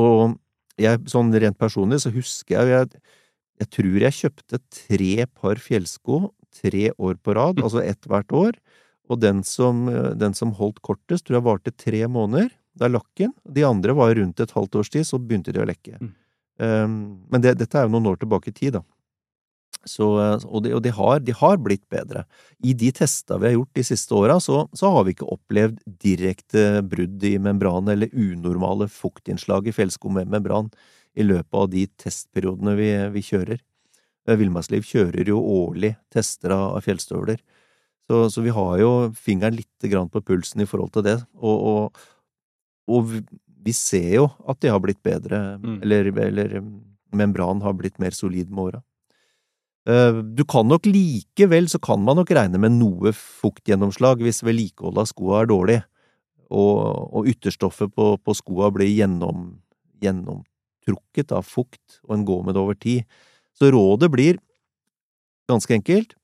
Og 0.00 0.38
jeg, 0.80 1.02
sånn 1.10 1.34
rent 1.36 1.58
personlig 1.60 2.00
så 2.04 2.14
husker 2.14 2.56
jeg, 2.56 2.72
jeg 2.72 3.04
jeg 3.56 3.72
tror 3.72 4.02
jeg 4.04 4.16
kjøpte 4.18 4.60
tre 4.72 5.12
par 5.32 5.60
fjellsko 5.62 6.18
tre 6.56 6.90
år 6.96 7.18
på 7.20 7.34
rad, 7.36 7.60
altså 7.60 7.82
ett 7.84 8.08
hvert 8.08 8.32
år, 8.32 8.56
og 9.12 9.20
den 9.22 9.42
som, 9.46 9.84
den 10.18 10.34
som 10.36 10.54
holdt 10.56 10.80
kortest, 10.84 11.26
tror 11.26 11.38
jeg 11.38 11.46
varte 11.46 11.72
tre 11.72 12.02
måneder. 12.10 12.50
Det 12.76 12.86
er 12.86 12.92
lakken. 12.92 13.32
De 13.56 13.64
andre 13.66 13.94
var 13.96 14.14
rundt 14.18 14.42
et 14.42 14.52
halvt 14.52 14.80
års 14.80 14.92
tid, 14.92 15.06
så 15.08 15.20
begynte 15.20 15.54
de 15.54 15.62
å 15.62 15.68
lekke. 15.68 15.96
Mm. 16.00 16.12
Um, 16.56 17.00
men 17.32 17.44
det, 17.44 17.56
dette 17.60 17.78
er 17.78 17.86
jo 17.86 17.94
noen 17.94 18.12
år 18.12 18.20
tilbake 18.20 18.52
i 18.52 18.56
tid, 18.56 18.78
da. 18.78 18.84
Så, 19.86 20.06
og, 20.08 20.64
de, 20.64 20.72
og 20.74 20.80
de, 20.82 20.90
har, 20.90 21.20
de, 21.22 21.34
har, 21.36 21.60
blitt 21.62 21.84
bedre. 21.92 22.24
I 22.58 22.72
de 22.74 22.88
testa 22.94 23.36
vi 23.38 23.46
har 23.46 23.54
gjort 23.54 23.78
de 23.78 23.84
siste 23.86 24.16
åra, 24.18 24.40
så, 24.42 24.64
så, 24.74 24.90
har 24.90 25.06
vi 25.06 25.14
ikke 25.14 25.28
opplevd 25.30 25.78
direkte 26.02 26.82
brudd 26.82 27.22
i 27.26 27.36
membran 27.42 27.92
eller 27.92 28.10
unormale 28.10 28.88
fuktinnslag 28.90 29.68
i 29.70 29.74
fjellsko 29.76 30.10
med 30.16 30.32
membran 30.32 30.72
i 31.14 31.26
løpet 31.26 31.60
av 31.60 31.70
de 31.70 31.84
testperiodene 32.02 32.74
vi, 32.78 32.90
vi 33.14 33.22
kjører. 33.28 33.62
Eh, 34.26 34.38
Villmarksliv 34.40 34.86
kjører 34.86 35.30
jo 35.30 35.38
årlig 35.38 35.94
tester 36.12 36.56
av, 36.56 36.80
fjellstøvler, 36.84 37.38
så, 38.06 38.26
så, 38.30 38.42
vi 38.42 38.54
har 38.54 38.76
jo 38.78 38.90
fingeren 39.18 39.56
lite 39.58 39.90
grann 39.90 40.10
på 40.10 40.22
pulsen 40.22 40.62
i 40.62 40.68
forhold 40.68 40.92
til 40.94 41.06
det. 41.06 41.16
Og, 41.40 41.56
og, 41.70 42.04
og 42.86 43.16
vi 43.66 43.74
ser 43.74 44.12
jo 44.20 44.26
at 44.46 44.60
de 44.62 44.70
har 44.70 44.82
blitt 44.82 45.02
bedre, 45.04 45.58
mm. 45.58 45.80
eller, 45.82 46.10
eller 46.26 46.58
membranen 47.16 47.64
har 47.64 47.74
blitt 47.78 47.98
mer 48.02 48.14
solid 48.14 48.50
med 48.50 48.68
åra. 48.68 48.82
Eh, 49.86 50.22
du 50.38 50.42
kan 50.48 50.66
nok 50.66 50.86
likevel, 50.90 51.68
så 51.70 51.80
kan 51.82 52.02
man 52.02 52.18
nok 52.20 52.32
regne 52.34 52.60
med 52.62 52.74
noe 52.78 53.12
fuktgjennomslag 53.14 54.22
hvis 54.24 54.42
vedlikeholdet 54.46 55.04
av 55.04 55.10
skoa 55.10 55.42
er 55.42 55.50
dårlig, 55.50 55.78
og, 56.46 56.74
og 57.16 57.30
ytterstoffet 57.30 57.94
på, 57.94 58.12
på 58.22 58.36
skoa 58.38 58.70
blir 58.74 58.90
gjennom, 58.90 59.48
gjennomtrukket 60.02 61.34
av 61.34 61.46
fukt, 61.46 62.00
og 62.06 62.18
en 62.18 62.26
går 62.26 62.44
med 62.46 62.54
det 62.56 62.62
over 62.62 62.78
tid. 62.78 63.18
Så 63.56 63.72
rådet 63.74 64.10
blir 64.12 64.38
ganske 65.50 65.74
enkelt. 65.74 66.14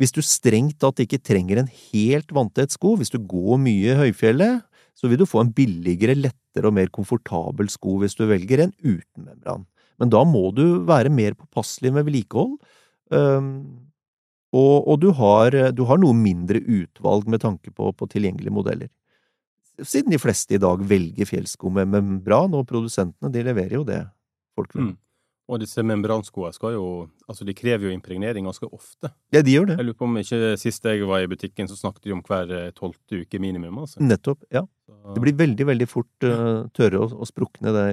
Hvis 0.00 0.14
du 0.14 0.22
strengt 0.24 0.78
tatt 0.82 1.00
ikke 1.04 1.20
trenger 1.20 1.60
en 1.60 1.70
helt 1.92 2.32
vanntett 2.34 2.72
sko, 2.74 2.96
hvis 2.98 3.12
du 3.12 3.20
går 3.20 3.60
mye 3.60 3.92
i 3.92 3.98
høyfjellet, 4.00 4.64
så 4.98 5.08
vil 5.10 5.20
du 5.20 5.26
få 5.28 5.42
en 5.42 5.52
billigere, 5.54 6.16
lettere 6.18 6.68
og 6.68 6.76
mer 6.76 6.90
komfortabel 6.92 7.70
sko 7.72 7.98
hvis 8.02 8.16
du 8.18 8.26
velger 8.30 8.66
en 8.66 8.74
uten 8.84 9.26
membran. 9.26 9.66
Men 10.00 10.12
da 10.12 10.22
må 10.26 10.48
du 10.56 10.82
være 10.88 11.12
mer 11.12 11.36
påpasselig 11.38 11.92
med 11.94 12.06
vedlikehold, 12.08 12.56
og 14.52 14.94
du, 15.00 15.08
har, 15.16 15.56
du, 15.72 15.84
har, 15.88 16.00
noe 16.00 16.16
mindre 16.16 16.60
utvalg 16.60 17.28
med 17.30 17.42
tanke 17.44 17.72
på, 17.72 17.92
på, 17.96 18.08
tilgjengelige 18.12 18.54
modeller. 18.54 18.90
Siden 19.80 20.12
de 20.12 20.20
fleste 20.20 20.56
i 20.56 20.60
dag 20.60 20.82
velger 20.88 21.28
fjellsko 21.28 21.72
med 21.72 21.88
membran, 21.92 22.52
og 22.56 22.66
produsentene 22.68 23.32
de 23.32 23.44
leverer 23.46 23.78
jo 23.78 23.86
det 23.88 24.02
folk 24.56 24.74
vil. 24.76 24.90
Mm. 24.90 24.98
Og 25.50 25.58
disse 25.62 25.82
membranskoene 25.82 26.54
skal 26.54 26.76
jo 26.76 26.86
Altså, 27.26 27.46
de 27.48 27.54
krever 27.56 27.88
jo 27.88 27.94
impregnering 27.94 28.44
ganske 28.46 28.68
ofte. 28.68 29.08
Ja, 29.32 29.40
de 29.40 29.54
gjør 29.54 29.70
det. 29.70 29.78
Jeg 29.80 29.88
lurer 29.88 29.98
på 29.98 30.06
om 30.08 30.18
ikke 30.20 30.52
sist 30.60 30.84
jeg 30.84 31.06
var 31.08 31.24
i 31.24 31.30
butikken, 31.30 31.68
så 31.70 31.78
snakket 31.78 32.04
de 32.04 32.12
om 32.12 32.20
hver 32.26 32.50
eh, 32.52 32.70
tolvte 32.76 33.22
uke 33.22 33.40
minimum, 33.40 33.78
altså. 33.86 34.02
Nettopp, 34.04 34.44
ja. 34.52 34.66
Det 35.14 35.22
blir 35.24 35.38
veldig, 35.38 35.66
veldig 35.70 35.88
fort 35.88 36.26
uh, 36.28 36.68
tørre 36.76 37.00
og, 37.00 37.14
og 37.16 37.30
sprukne, 37.30 37.72
det 37.72 37.86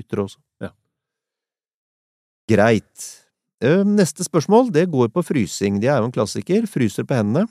ytre 0.00 0.24
også. 0.24 0.40
Ja. 0.64 0.72
Greit. 2.48 3.08
Neste 3.84 4.24
spørsmål 4.24 4.72
det 4.72 4.86
går 4.90 5.10
på 5.12 5.22
frysing. 5.26 5.82
Det 5.82 5.90
er 5.90 6.00
jo 6.00 6.08
en 6.08 6.14
klassiker. 6.14 6.66
Fryser 6.70 7.04
på 7.04 7.18
hendene. 7.18 7.44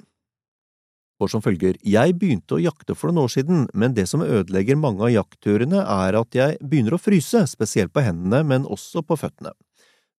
Går 1.17 1.31
som 1.33 1.41
følger. 1.41 1.77
Jeg 1.81 2.13
begynte 2.21 2.57
å 2.57 2.61
jakte 2.61 2.93
for 2.93 3.09
noen 3.09 3.25
år 3.25 3.31
siden, 3.33 3.63
men 3.73 3.95
det 3.97 4.05
som 4.09 4.21
ødelegger 4.21 4.77
mange 4.77 5.01
av 5.07 5.13
jaktturene, 5.15 5.81
er 5.81 6.17
at 6.19 6.37
jeg 6.37 6.59
begynner 6.61 6.93
å 6.93 7.01
fryse, 7.01 7.41
spesielt 7.49 7.93
på 7.93 8.03
hendene, 8.05 8.43
men 8.45 8.67
også 8.69 9.01
på 9.01 9.17
føttene. 9.17 9.55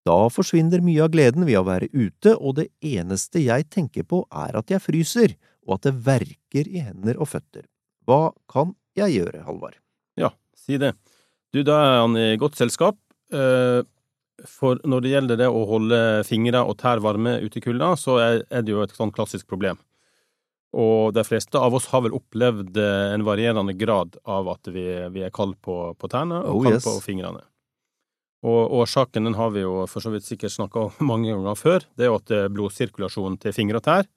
Da 0.09 0.17
forsvinner 0.33 0.83
mye 0.83 1.05
av 1.05 1.13
gleden 1.15 1.47
ved 1.47 1.61
å 1.61 1.67
være 1.69 1.91
ute, 1.93 2.35
og 2.35 2.57
det 2.59 2.71
eneste 2.83 3.45
jeg 3.45 3.69
tenker 3.71 4.07
på 4.09 4.25
er 4.31 4.59
at 4.59 4.73
jeg 4.73 4.83
fryser, 4.83 5.37
og 5.69 5.77
at 5.77 5.87
det 5.87 5.95
verker 6.07 6.71
i 6.71 6.83
hender 6.83 7.21
og 7.21 7.31
føtter. 7.31 7.69
Hva 8.09 8.33
kan 8.51 8.73
jeg 8.99 9.21
gjøre, 9.21 9.45
Halvard? 9.47 9.79
Ja, 10.19 10.33
si 10.59 10.81
det. 10.81 10.97
Du, 11.55 11.63
da 11.63 11.79
er 11.85 12.01
han 12.03 12.19
i 12.19 12.33
godt 12.41 12.59
selskap. 12.59 12.99
Uh 13.31 13.85
for 14.47 14.79
når 14.87 15.03
det 15.03 15.13
gjelder 15.13 15.41
det 15.41 15.49
å 15.51 15.65
holde 15.67 15.99
fingre 16.29 16.63
og 16.67 16.79
tær 16.79 17.03
varme 17.03 17.39
ute 17.43 17.59
i 17.59 17.63
kulda, 17.65 17.95
så 17.99 18.19
er, 18.23 18.63
det 18.63 18.75
jo 18.75 18.85
et 18.85 18.95
sånn 18.95 19.13
klassisk 19.15 19.49
problem. 19.51 19.79
Og 20.77 21.15
de 21.17 21.25
fleste 21.25 21.57
av 21.57 21.73
oss 21.75 21.87
har 21.93 22.03
vel 22.05 22.17
opplevd 22.19 22.77
eh, 22.77 23.13
en 23.15 23.25
varierende 23.25 23.73
grad 23.79 24.19
av 24.29 24.51
at 24.53 24.69
vi, 24.69 24.85
vi 25.15 25.25
er 25.25 25.33
kald 25.35 25.57
på, 25.65 25.79
på 25.97 26.11
tærne 26.13 26.43
og 26.45 26.59
oh, 26.59 26.67
kalde 26.67 26.83
yes. 26.83 26.89
på 26.89 26.99
fingrene. 27.07 27.41
Og 28.45 28.75
årsaken 28.83 29.27
den 29.27 29.35
har 29.35 29.51
vi 29.55 29.65
jo 29.65 29.81
for 29.91 30.05
så 30.05 30.13
vidt 30.13 30.29
sikkert 30.29 30.55
snakka 30.55 30.85
om 30.91 31.03
mange 31.11 31.33
ganger 31.33 31.59
før. 31.59 31.89
Det 31.97 32.07
er 32.07 32.13
jo 32.13 32.21
at 32.21 32.35
eh, 32.37 32.49
blodsirkulasjonen 32.53 33.41
til 33.43 33.57
fingre 33.57 33.81
og 33.81 33.89
tær 33.89 34.09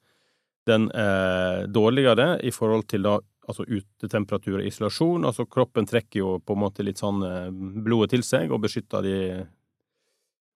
den 0.68 0.88
er 0.94 1.66
dårligere 1.66 2.36
i 2.46 2.52
forhold 2.54 2.86
til 2.90 3.06
da 3.06 3.16
altså 3.48 3.64
utetemperatur 3.66 4.60
og 4.60 4.66
isolasjon. 4.68 5.26
Altså 5.26 5.46
kroppen 5.50 5.88
trekker 5.88 6.20
jo 6.20 6.36
på 6.38 6.54
en 6.54 6.62
måte 6.62 6.86
litt 6.86 7.02
sånn 7.02 7.22
eh, 7.26 7.48
blodet 7.82 8.12
til 8.14 8.26
seg 8.26 8.52
og 8.52 8.62
beskytter 8.66 9.02
de 9.06 9.16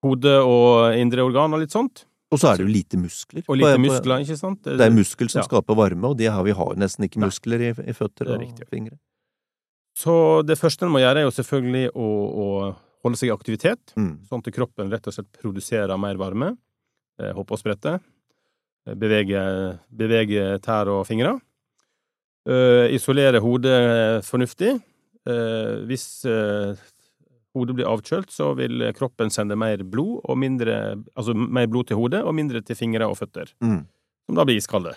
hodet 0.06 0.38
og 0.44 0.94
indre 0.98 1.24
organer 1.26 1.59
og 1.59 1.64
litt 1.64 1.74
sånt. 1.74 2.04
Og 2.35 2.41
så 2.43 2.51
er 2.51 2.59
det 2.59 2.67
jo 2.67 2.73
lite 2.73 2.99
muskler. 2.99 3.45
Og 3.47 3.59
lite 3.61 3.79
muskler, 3.79 4.25
ikke 4.25 4.39
sant? 4.39 4.65
Det 4.67 4.83
er 4.83 4.95
muskel 4.95 5.31
som 5.31 5.45
ja. 5.45 5.47
skaper 5.47 5.79
varme, 5.79 6.11
og 6.11 6.17
det 6.19 6.27
har, 6.33 6.43
vi 6.47 6.55
har 6.59 6.81
nesten 6.81 7.07
ikke 7.07 7.23
muskler 7.23 7.69
i, 7.69 7.71
i 7.87 7.95
føtter 7.95 8.33
og 8.33 8.43
riktig. 8.43 8.67
fingre. 8.73 8.99
Så 9.97 10.43
det 10.45 10.59
første 10.61 10.85
en 10.85 10.93
må 10.93 11.01
gjøre, 11.01 11.23
er 11.23 11.29
jo 11.29 11.37
selvfølgelig 11.37 11.93
å, 11.95 12.09
å 12.27 12.49
holde 13.07 13.21
seg 13.21 13.31
i 13.31 13.35
aktivitet, 13.37 13.95
mm. 13.97 14.12
sånn 14.29 14.43
at 14.43 14.53
kroppen 14.57 14.91
rett 14.93 15.07
og 15.07 15.15
slett 15.15 15.31
produserer 15.39 15.97
mer 16.01 16.19
varme. 16.21 16.51
Eh, 17.23 17.33
hoppe 17.37 17.57
og 17.57 17.62
sprette. 17.62 17.95
Eh, 18.87 18.97
bevege, 18.99 19.41
bevege 19.89 20.59
tær 20.65 20.91
og 20.93 21.07
fingre. 21.09 21.39
Uh, 22.47 22.87
isolere 22.95 23.41
hodet 23.43 23.79
fornuftig. 24.23 24.77
Uh, 25.27 25.83
hvis 25.89 26.23
uh, 26.31 26.79
hodet 27.57 27.77
blir 27.79 27.88
avkjølt, 27.90 28.31
så 28.33 28.53
vil 28.59 28.85
kroppen 28.97 29.33
sende 29.33 29.59
mer 29.59 29.83
blod, 29.83 30.23
mindre, 30.38 30.77
altså 31.16 31.35
mer 31.35 31.69
blod 31.73 31.90
til 31.90 32.01
hodet 32.01 32.23
og 32.23 32.37
mindre 32.37 32.62
til 32.64 32.79
fingre 32.79 33.09
og 33.11 33.19
føtter, 33.19 33.53
mm. 33.64 33.83
som 34.29 34.38
da 34.38 34.47
blir 34.49 34.61
iskalde. 34.61 34.95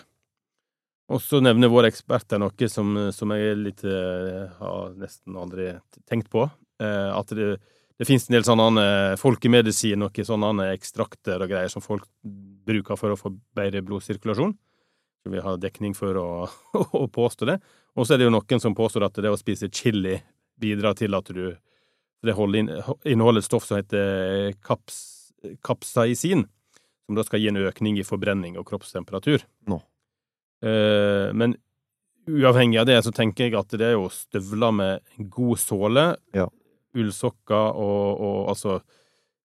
Og 1.10 1.18
så 1.22 1.40
nevner 1.42 1.72
våre 1.72 1.90
eksperter 1.90 2.38
noe 2.38 2.70
som, 2.70 2.94
som 3.10 3.34
jeg 3.34 3.58
litt, 3.58 3.82
uh, 3.82 4.46
har 4.60 4.94
nesten 5.00 5.38
aldri 5.38 5.72
tenkt 6.06 6.30
på. 6.30 6.44
Uh, 6.80 7.10
at 7.16 7.34
det, 7.34 7.56
det 7.98 8.06
finnes 8.06 8.28
en 8.28 8.36
del 8.36 8.46
sånne 8.46 8.84
folkemedisin, 9.20 9.98
noen 10.00 10.28
sånne 10.28 10.70
ekstrakter 10.76 11.42
og 11.42 11.50
greier 11.50 11.72
som 11.72 11.82
folk 11.82 12.06
bruker 12.22 13.00
for 13.00 13.12
å 13.12 13.18
få 13.18 13.34
bedre 13.58 13.82
blodsirkulasjon. 13.86 14.54
Så 15.20 15.32
vi 15.34 15.42
har 15.42 15.58
dekning 15.60 15.96
for 15.98 16.16
å, 16.16 16.28
å 17.02 17.04
påstå 17.10 17.50
det. 17.50 17.58
Og 17.98 18.06
så 18.06 18.14
er 18.14 18.22
det 18.22 18.30
jo 18.30 18.36
noen 18.36 18.62
som 18.62 18.76
påstår 18.78 19.08
at 19.08 19.18
det 19.18 19.32
å 19.32 19.40
spise 19.40 19.68
chili 19.74 20.14
bidrar 20.60 20.94
til 20.94 21.16
at 21.18 21.28
du 21.34 21.44
det 22.26 22.34
inneholder 22.34 23.40
et 23.40 23.46
stoff 23.46 23.64
som 23.64 23.78
heter 23.78 24.52
kaps, 24.66 24.98
kapsaisin, 25.64 26.44
som 27.06 27.16
da 27.16 27.24
skal 27.26 27.40
gi 27.40 27.48
en 27.50 27.60
økning 27.62 27.98
i 27.98 28.06
forbrenning 28.06 28.58
og 28.60 28.68
kroppstemperatur. 28.68 29.44
No. 29.70 29.80
Eh, 30.62 31.32
men 31.32 31.56
uavhengig 32.28 32.80
av 32.80 32.86
det, 32.90 33.00
så 33.02 33.12
tenker 33.14 33.48
jeg 33.48 33.56
at 33.58 33.72
det 33.80 33.88
er 33.88 33.96
jo 33.96 34.10
støvler 34.12 34.74
med 34.76 35.28
god 35.32 35.60
såle, 35.62 36.06
ja. 36.36 36.46
ullsokker 36.96 37.80
og, 37.80 38.20
og, 38.20 38.40
altså 38.54 38.80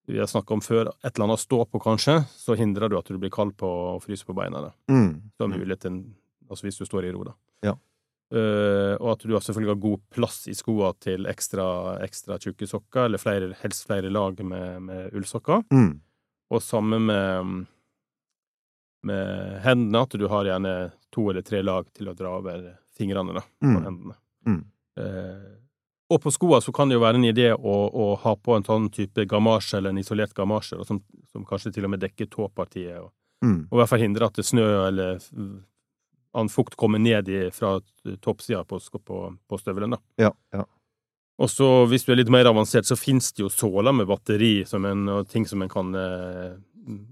Vi 0.05 0.19
har 0.21 0.29
snakka 0.29 0.53
om 0.53 0.61
før 0.61 0.91
et 0.91 1.15
eller 1.15 1.25
annet 1.25 1.41
å 1.41 1.41
stå 1.41 1.63
på, 1.65 1.81
kanskje, 1.81 2.19
så 2.29 2.53
hindrer 2.61 2.91
du 2.93 2.99
at 2.99 3.09
du 3.09 3.17
blir 3.17 3.33
kald 3.33 3.55
på 3.57 3.65
og 3.65 4.03
fryser 4.05 4.29
på 4.29 4.35
beina. 4.37 4.61
Da. 4.67 4.75
Mm. 4.93 5.31
Så 5.33 5.47
har 5.47 5.55
muligheten 5.55 6.03
Altså 6.45 6.67
hvis 6.67 6.77
du 6.77 6.85
står 6.85 7.07
i 7.09 7.11
ro, 7.15 7.23
da. 7.25 7.33
Ja. 7.65 7.73
Eh, 8.35 8.95
og 8.99 9.13
at 9.13 9.23
du 9.23 9.35
selvfølgelig 9.37 9.71
har 9.75 9.83
god 9.85 10.01
plass 10.17 10.41
i 10.51 10.55
skoa 10.59 10.89
til 10.99 11.27
ekstra, 11.31 11.67
ekstra 12.03 12.39
tjukke 12.43 12.67
sokker, 12.67 13.05
eller 13.07 13.21
flere, 13.23 13.53
helst 13.63 13.87
flere 13.87 14.11
lag 14.11 14.41
med, 14.43 14.83
med 14.89 15.15
ullsokker. 15.15 15.63
Mm. 15.71 15.93
Og 16.51 16.63
samme 16.65 16.99
med, 16.99 17.67
med 19.07 19.61
hendene, 19.65 20.03
at 20.03 20.17
du 20.19 20.27
har 20.33 20.45
gjerne 20.49 20.75
to 21.15 21.29
eller 21.31 21.45
tre 21.47 21.61
lag 21.63 21.87
til 21.95 22.09
å 22.11 22.15
dra 22.19 22.33
over 22.41 22.73
fingrene 22.97 23.35
da, 23.37 23.43
på 23.61 23.71
Mm. 23.75 23.85
hendene. 23.85 24.17
Mm. 24.47 24.63
Uh, 25.01 25.53
og 26.15 26.21
på 26.23 26.31
skoa 26.31 26.61
så 26.63 26.71
kan 26.75 26.89
det 26.89 26.95
jo 26.99 27.03
være 27.03 27.19
en 27.19 27.25
idé 27.27 27.49
å, 27.57 27.75
å 27.91 28.05
ha 28.23 28.35
på 28.37 28.55
en 28.57 28.63
sånn 28.67 28.91
type 28.93 29.25
gamasje, 29.27 29.79
eller 29.79 29.91
en 29.95 29.99
isolert 29.99 30.35
gamasje, 30.37 30.79
som, 30.87 31.01
som 31.33 31.45
kanskje 31.49 31.73
til 31.75 31.87
og 31.89 31.91
med 31.95 32.03
dekker 32.05 32.31
tåpartiet, 32.31 32.99
og, 33.03 33.13
Mm. 33.45 33.67
og 33.69 33.77
i 33.77 33.81
hvert 33.83 33.89
fall 33.91 34.01
hindre 34.01 34.25
at 34.31 34.37
det 34.39 34.45
snø 34.47 34.63
eller 34.87 35.19
annen 36.35 36.51
fukt 36.53 36.77
kommer 36.81 36.99
ned 37.03 37.29
i, 37.31 37.45
fra 37.55 37.77
toppsida 38.21 38.65
på, 38.69 38.81
på, 39.05 39.19
på 39.49 39.59
støvelen. 39.61 39.95
da. 39.97 40.01
Ja, 40.27 40.33
ja. 40.53 40.65
Og 41.43 41.51
så, 41.51 41.67
hvis 41.91 42.05
du 42.07 42.13
er 42.15 42.21
litt 42.21 42.31
mer 42.31 42.47
avansert, 42.47 42.87
så 42.87 42.95
finnes 42.99 43.33
det 43.35 43.43
jo 43.43 43.49
såler 43.51 43.91
med 43.97 44.07
batteri 44.07 44.61
som 44.71 44.85
en, 44.87 45.09
og 45.11 45.29
ting 45.33 45.47
som 45.51 45.63
en 45.65 45.71
kan 45.73 45.95
eh, 45.99 46.53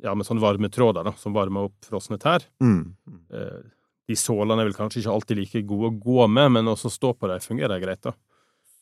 Ja, 0.05 0.13
med 0.15 0.27
sånne 0.29 0.43
varmetråder, 0.45 1.03
da, 1.09 1.15
som 1.19 1.33
varmer 1.35 1.71
opp 1.71 1.87
frosne 1.89 2.19
tær. 2.23 2.45
Mm. 2.63 2.93
Eh, 3.33 3.63
De 4.11 4.17
sålene 4.19 4.61
er 4.61 4.69
vel 4.69 4.77
kanskje 4.77 5.01
ikke 5.01 5.15
alltid 5.15 5.39
like 5.41 5.63
gode 5.67 5.89
å 5.91 5.97
gå 6.03 6.27
med, 6.29 6.53
men 6.59 6.69
også 6.71 6.91
stå 6.93 7.15
på 7.17 7.31
dem 7.31 7.41
fungerer 7.41 7.81
greit, 7.83 8.03
da. 8.05 8.13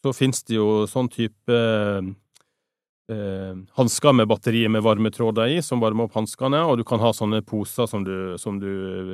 Så 0.03 0.13
finnes 0.17 0.43
det 0.49 0.57
jo 0.57 0.87
sånn 0.91 1.09
type 1.13 1.57
eh, 3.09 3.55
hansker 3.77 4.13
med 4.17 4.29
batteri 4.29 4.65
med 4.69 4.83
varmetråder 4.83 5.57
i, 5.57 5.63
som 5.63 5.81
varmer 5.83 6.09
opp 6.09 6.17
hanskene, 6.19 6.63
og 6.67 6.81
du 6.81 6.85
kan 6.89 7.01
ha 7.05 7.13
sånne 7.17 7.43
poser 7.47 7.87
som 7.91 8.05
du, 8.05 8.37
som 8.41 8.59
du 8.61 8.71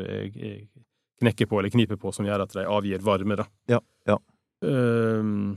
eh, 0.06 0.62
knekker 1.22 1.48
på 1.50 1.58
eller 1.60 1.72
kniper 1.72 1.96
på, 2.00 2.12
som 2.12 2.26
gjør 2.28 2.44
at 2.44 2.52
de 2.56 2.64
avgir 2.68 3.02
varme, 3.04 3.36
da. 3.40 3.46
Ja, 3.72 3.80
ja. 4.08 4.18
Ehm, 4.66 5.56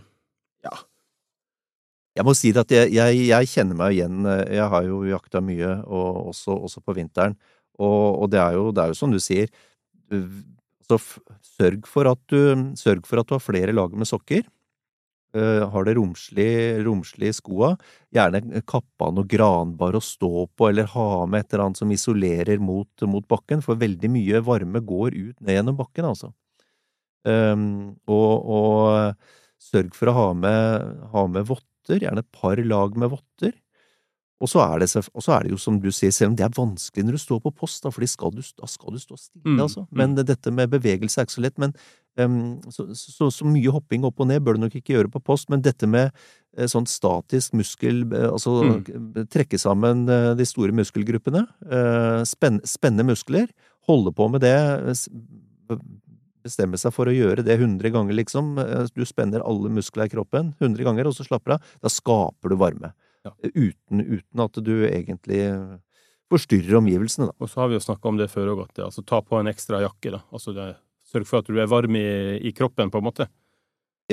Jeg 2.18 2.26
må 2.28 2.34
si 2.36 2.50
det 2.52 2.66
at 2.66 2.72
jeg, 2.74 2.90
jeg, 2.98 3.20
jeg 3.30 3.48
kjenner 3.48 3.78
meg 3.80 3.94
igjen. 3.96 4.24
Jeg 4.52 4.66
har 4.74 4.84
jo 4.84 5.04
jakta 5.08 5.40
mye, 5.46 5.70
og 5.88 6.32
også, 6.34 6.56
også 6.68 6.82
på 6.84 6.96
vinteren. 6.98 7.38
Og, 7.80 8.24
og 8.26 8.32
det, 8.34 8.42
er 8.44 8.58
jo, 8.58 8.72
det 8.76 8.84
er 8.84 8.92
jo 8.92 8.98
som 8.98 9.14
du 9.14 9.20
sier, 9.24 9.48
så 10.90 10.98
f- 10.98 11.22
sørg 11.56 11.86
for 11.88 12.10
du, 12.28 12.40
sørg 12.76 13.06
for 13.08 13.22
at 13.22 13.30
du 13.30 13.36
har 13.38 13.44
flere 13.46 13.76
lag 13.78 13.94
med 13.96 14.10
sokker. 14.10 14.44
Eh, 15.38 15.70
har 15.70 15.86
det 15.86 15.94
romslig, 15.94 16.82
romslig 16.86 17.30
i 17.30 17.36
skoa. 17.38 17.76
Gjerne 18.16 18.64
kappa 18.66 19.12
noe 19.14 19.30
granbar 19.30 19.94
å 19.94 20.02
stå 20.02 20.48
på, 20.58 20.70
eller 20.72 20.90
ha 20.96 21.26
med 21.30 21.44
et 21.44 21.54
eller 21.54 21.68
annet 21.68 21.82
som 21.84 21.92
isolerer 21.94 22.58
mot, 22.58 22.90
mot 23.06 23.28
bakken, 23.30 23.62
for 23.62 23.78
veldig 23.78 24.10
mye 24.10 24.42
varme 24.42 24.82
går 24.82 25.14
ut 25.14 25.36
ned 25.38 25.60
gjennom 25.60 25.78
bakken, 25.78 26.10
altså. 26.10 26.32
Um, 27.28 28.00
og, 28.10 28.50
og 28.50 29.62
sørg 29.62 29.94
for 29.94 30.10
å 30.10 30.18
ha 30.18 30.28
med, 30.34 30.90
ha 31.14 31.26
med 31.30 31.46
votter, 31.52 32.00
gjerne 32.02 32.24
et 32.26 32.32
par 32.34 32.58
lag 32.66 32.98
med 32.98 33.14
votter. 33.14 33.54
Og 34.40 34.48
så, 34.48 34.62
er 34.64 34.80
det, 34.80 34.88
og 34.96 35.24
så 35.24 35.34
er 35.36 35.46
det 35.46 35.52
jo 35.52 35.60
som 35.60 35.78
du 35.84 35.90
sier, 35.92 36.14
selv 36.16 36.32
om 36.32 36.36
det 36.40 36.46
er 36.48 36.56
vanskelig 36.56 37.04
når 37.04 37.18
du 37.18 37.22
står 37.22 37.42
på 37.44 37.52
post, 37.60 37.84
da, 37.84 37.92
skal 37.92 38.32
du, 38.32 38.40
da 38.40 38.70
skal 38.72 38.96
du 38.96 39.02
stå 39.04 39.18
stille, 39.20 39.44
Mm, 39.44 39.60
altså. 39.66 39.84
Men 39.92 40.16
dette 40.16 40.52
med 40.56 40.72
bevegelse 40.72 41.20
er 41.20 41.28
ikke 41.28 41.36
så 41.36 41.44
lett. 41.44 41.58
Men 41.60 41.76
så, 42.74 42.86
så, 42.98 43.30
så 43.32 43.46
mye 43.48 43.72
hopping 43.72 44.04
opp 44.04 44.20
og 44.20 44.28
ned 44.28 44.44
bør 44.44 44.58
du 44.58 44.64
nok 44.66 44.76
ikke 44.76 44.94
gjøre 44.98 45.12
på 45.14 45.22
post, 45.24 45.50
men 45.50 45.62
dette 45.62 45.88
med 45.88 46.12
eh, 46.58 46.66
sånn 46.68 46.88
statisk 46.90 47.54
muskel, 47.54 48.04
eh, 48.14 48.28
altså 48.32 48.58
Mm. 48.66 49.26
trekke 49.32 49.60
sammen 49.62 50.08
eh, 50.10 50.34
de 50.36 50.46
store 50.46 50.72
muskelgruppene, 50.76 51.46
eh, 51.70 52.24
spenne 52.68 53.06
muskler, 53.08 53.48
holde 53.88 54.12
på 54.12 54.30
med 54.32 54.42
det, 54.42 54.56
eh, 54.56 55.78
bestemme 56.44 56.78
seg 56.80 56.94
for 56.96 57.06
å 57.12 57.14
gjøre 57.14 57.44
det 57.44 57.58
100 57.60 57.92
ganger, 57.92 58.16
liksom. 58.16 58.58
Eh, 58.60 58.88
Du 58.96 59.04
spenner 59.06 59.44
alle 59.46 59.70
muskler 59.70 60.06
i 60.08 60.14
kroppen 60.16 60.54
100 60.60 60.84
ganger, 60.88 61.08
og 61.08 61.14
så 61.14 61.26
slapper 61.28 61.58
av. 61.58 61.62
Da 61.84 61.90
skaper 61.90 62.50
du 62.50 62.56
varme. 62.56 62.94
Ja. 63.26 63.32
Uten, 63.44 64.00
uten 64.20 64.40
at 64.46 64.54
du 64.64 64.88
egentlig 64.88 65.42
forstyrrer 66.32 66.78
omgivelsene, 66.80 67.28
da. 67.28 67.34
Og 67.42 67.50
så 67.50 67.62
har 67.62 67.68
vi 67.72 67.76
jo 67.76 67.84
snakka 67.84 68.06
om 68.08 68.18
det 68.18 68.30
før 68.32 68.54
òg, 68.56 68.62
at 68.70 68.84
altså, 68.86 69.04
ta 69.06 69.20
på 69.22 69.40
en 69.40 69.48
ekstra 69.52 69.82
jakke. 69.84 70.12
da. 70.14 70.22
Altså, 70.32 70.54
det, 70.56 70.76
Sørg 71.10 71.26
for 71.30 71.42
at 71.42 71.50
du 71.50 71.58
er 71.58 71.70
varm 71.72 71.96
i, 71.98 72.06
i 72.46 72.54
kroppen, 72.56 72.92
på 72.94 73.02
en 73.02 73.08
måte. 73.10 73.30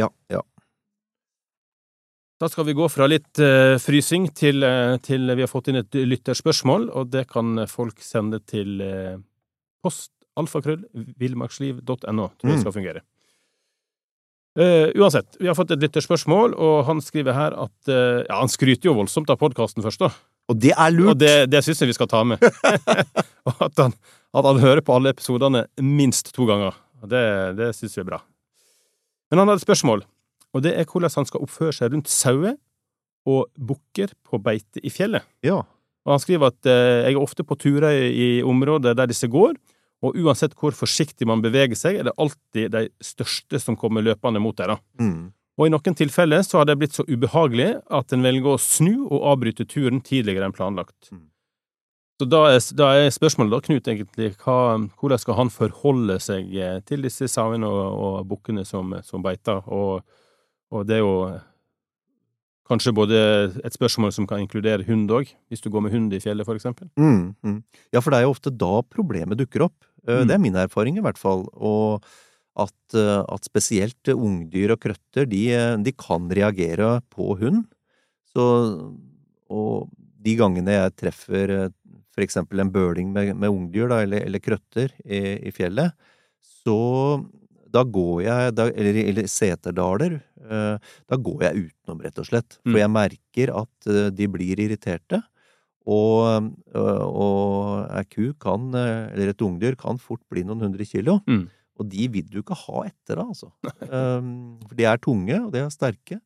Ja, 0.00 0.08
ja. 0.32 0.42
Da 2.40 2.48
skal 2.52 2.66
vi 2.68 2.74
gå 2.76 2.84
fra 2.92 3.06
litt 3.08 3.40
uh, 3.40 3.76
frysing 3.80 4.26
til, 4.36 4.60
uh, 4.64 4.96
til 5.00 5.24
vi 5.32 5.44
har 5.44 5.48
fått 5.48 5.70
inn 5.72 5.80
et 5.80 5.96
lytterspørsmål, 5.96 6.90
og 6.92 7.08
det 7.14 7.26
kan 7.32 7.62
folk 7.70 8.02
sende 8.04 8.42
til 8.44 8.80
uh, 8.84 9.16
post 9.84 10.12
alfakrøll 10.36 10.82
villmarksliv.no, 11.16 12.26
tror 12.36 12.50
jeg 12.50 12.58
Mm. 12.58 12.64
skal 12.64 12.74
fungere. 12.74 13.00
Uh, 14.56 14.88
uansett, 14.96 15.36
vi 15.40 15.48
har 15.50 15.56
fått 15.56 15.72
et 15.74 15.82
lytterspørsmål, 15.84 16.54
og 16.56 16.84
han 16.88 17.00
skriver 17.04 17.36
her 17.36 17.56
at 17.60 17.90
eh, 17.92 18.22
Ja, 18.24 18.38
han 18.40 18.48
skryter 18.48 18.88
jo 18.88 18.94
voldsomt 18.96 19.28
av 19.32 19.36
podkasten 19.40 19.84
først, 19.84 20.00
da. 20.00 20.08
Og 20.48 20.56
det 20.62 20.72
er 20.72 20.92
lurt! 20.94 21.10
Og 21.12 21.18
det, 21.20 21.50
det 21.52 21.60
syns 21.64 21.82
jeg 21.82 21.90
vi 21.90 21.96
skal 21.96 22.08
ta 22.08 22.22
med. 22.24 22.40
og 23.48 23.60
at 23.66 23.82
han, 23.82 23.92
at 24.32 24.48
han 24.48 24.60
hører 24.62 24.80
på 24.84 24.96
alle 24.96 25.12
episodene 25.12 25.66
minst 25.80 26.32
to 26.36 26.48
ganger. 26.48 26.72
Og 27.02 27.10
Det, 27.12 27.22
det 27.58 27.72
syns 27.76 27.96
vi 27.96 28.02
er 28.04 28.10
bra. 28.10 28.20
Men 29.30 29.42
han 29.42 29.50
har 29.50 29.58
et 29.58 29.64
spørsmål, 29.64 30.04
og 30.54 30.62
det 30.64 30.72
er 30.78 30.86
hvordan 30.88 31.12
han 31.18 31.28
skal 31.28 31.42
oppføre 31.44 31.74
seg 31.74 31.92
rundt 31.92 32.10
sauer 32.10 32.56
og 33.26 33.48
bukker 33.58 34.12
på 34.24 34.38
beite 34.42 34.82
i 34.86 34.92
fjellet. 34.92 35.26
Ja. 35.44 35.64
Og 36.06 36.12
han 36.14 36.22
skriver 36.22 36.52
at 36.52 36.68
eh, 36.70 37.08
jeg 37.08 37.16
er 37.16 37.22
ofte 37.22 37.44
på 37.46 37.58
turer 37.58 37.96
i, 38.06 38.28
områder 38.46 38.94
der 38.94 39.10
disse 39.10 39.26
går, 39.30 39.56
og 40.06 40.18
uansett 40.20 40.54
hvor 40.54 40.76
forsiktig 40.76 41.26
man 41.26 41.42
beveger 41.42 41.74
seg, 41.78 41.98
er 41.98 42.06
det 42.06 42.14
alltid 42.20 42.70
de 42.74 42.84
største 43.02 43.58
som 43.58 43.78
kommer 43.80 44.04
løpende 44.06 44.42
mot 44.42 44.56
deg. 44.58 44.76
Mm. 45.02 45.32
Og 45.56 45.66
i 45.66 45.72
noen 45.72 45.96
tilfeller 45.96 46.44
så 46.44 46.60
har 46.60 46.68
det 46.68 46.76
blitt 46.78 46.94
så 46.94 47.04
ubehagelig 47.08 47.70
at 47.98 48.12
en 48.12 48.26
velger 48.26 48.54
å 48.54 48.60
snu 48.60 49.08
og 49.08 49.24
avbryte 49.32 49.66
turen 49.66 50.02
tidligere 50.04 50.46
enn 50.46 50.54
planlagt. 50.54 51.10
Mm. 51.10 51.24
Så 52.16 52.24
da 52.32 52.38
er, 52.48 52.60
da 52.78 52.86
er 52.96 53.10
spørsmålet 53.12 53.52
da, 53.52 53.58
Knut, 53.66 53.88
egentlig, 53.92 54.30
hva, 54.40 54.54
hvordan 54.96 55.20
skal 55.20 55.36
han 55.36 55.50
forholde 55.52 56.16
seg 56.24 56.54
eh, 56.56 56.78
til 56.88 57.04
disse 57.04 57.28
sauene 57.28 57.68
og, 57.68 57.98
og 58.06 58.14
bukkene 58.30 58.64
som, 58.64 58.94
som 59.04 59.24
beiter? 59.24 59.60
Og, 59.68 60.00
og 60.72 60.86
det 60.88 60.96
er 60.96 61.04
jo 61.04 61.18
kanskje 62.66 62.94
både 62.96 63.18
et 63.62 63.76
spørsmål 63.76 64.14
som 64.16 64.26
kan 64.26 64.40
inkludere 64.42 64.86
hund 64.88 65.12
òg, 65.14 65.28
hvis 65.52 65.62
du 65.62 65.68
går 65.70 65.84
med 65.84 65.92
hund 65.94 66.16
i 66.16 66.22
fjellet, 66.22 66.46
for 66.48 66.58
eksempel. 66.58 66.88
Mm, 66.98 67.36
mm. 67.46 67.60
Ja, 67.94 68.00
for 68.02 68.10
det 68.10 68.18
er 68.22 68.26
jo 68.26 68.32
ofte 68.34 68.50
da 68.50 68.80
problemet 68.82 69.38
dukker 69.42 69.68
opp. 69.68 69.76
Eh, 70.06 70.22
Mm. 70.22 70.26
Det 70.30 70.34
er 70.34 70.42
min 70.42 70.56
erfaring, 70.56 70.96
i 70.98 71.02
hvert 71.04 71.18
fall. 71.18 71.44
Og 71.54 72.04
at, 72.56 72.94
eh, 72.96 73.22
at 73.28 73.44
spesielt 73.44 74.08
ungdyr 74.08 74.72
og 74.72 74.80
krøtter, 74.80 75.28
de, 75.28 75.44
de 75.84 75.92
kan 75.92 76.30
reagere 76.30 77.00
på 77.12 77.36
hund. 77.42 77.66
Så, 78.32 78.44
og 79.50 79.90
de 80.26 80.34
gangene 80.38 80.74
jeg 80.80 80.94
treffer 80.96 81.72
eh, 82.16 82.18
for 82.18 82.24
eksempel 82.24 82.60
en 82.64 82.72
bøling 82.72 83.12
med, 83.12 83.36
med 83.36 83.52
ungdyr, 83.52 83.88
da, 83.92 84.00
eller, 84.02 84.24
eller 84.24 84.40
krøtter 84.40 84.88
i, 85.04 85.36
i 85.46 85.52
fjellet, 85.52 85.92
så 86.64 86.76
da 87.76 87.82
går 87.84 88.22
jeg, 88.24 88.54
da, 88.56 88.68
eller, 88.72 88.98
eller 89.12 89.26
seterdaler, 89.28 90.14
eh, 90.48 90.76
da 91.10 91.16
går 91.20 91.42
jeg 91.44 91.66
utenom, 91.68 92.00
rett 92.06 92.18
og 92.18 92.26
slett. 92.30 92.56
For 92.62 92.72
Mm. 92.72 92.80
jeg 92.80 92.90
merker 92.94 93.52
at 93.62 93.86
eh, 93.92 94.10
de 94.16 94.28
blir 94.32 94.56
irriterte. 94.64 95.22
Og, 95.86 96.48
øh, 96.74 97.02
og 97.06 97.90
ei 97.94 98.04
ku 98.10 98.32
kan, 98.42 98.72
eller 98.74 99.28
et 99.30 99.42
ungdyr 99.44 99.76
kan 99.78 99.98
fort 100.02 100.22
bli 100.32 100.42
noen 100.42 100.64
hundre 100.64 100.82
kilo. 100.88 101.20
Mm. 101.28 101.44
Og 101.78 101.88
de 101.92 102.08
vil 102.08 102.24
du 102.32 102.40
ikke 102.40 102.56
ha 102.58 102.86
etter 102.88 103.20
deg, 103.20 103.28
altså. 103.28 103.52
Um, 103.92 104.58
for 104.66 104.74
de 104.74 104.84
er 104.88 104.96
tunge, 104.98 105.36
og 105.44 105.52
de 105.52 105.60
er 105.60 105.68
sterke. 105.70 106.18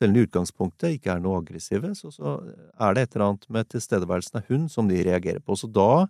Selv 0.00 0.10
om 0.10 0.16
de 0.16 0.22
i 0.22 0.24
utgangspunktet 0.24 0.96
ikke 0.96 1.12
er 1.12 1.20
noe 1.20 1.42
aggressive, 1.42 1.92
så, 1.98 2.08
så 2.14 2.38
er 2.80 2.96
det 2.96 3.02
et 3.04 3.16
eller 3.16 3.26
annet 3.26 3.46
med 3.52 3.68
tilstedeværelsen 3.68 4.40
av 4.40 4.46
hund 4.48 4.70
som 4.72 4.88
de 4.88 5.02
reagerer 5.04 5.42
på. 5.44 5.58
Så 5.60 5.68
da, 5.68 6.06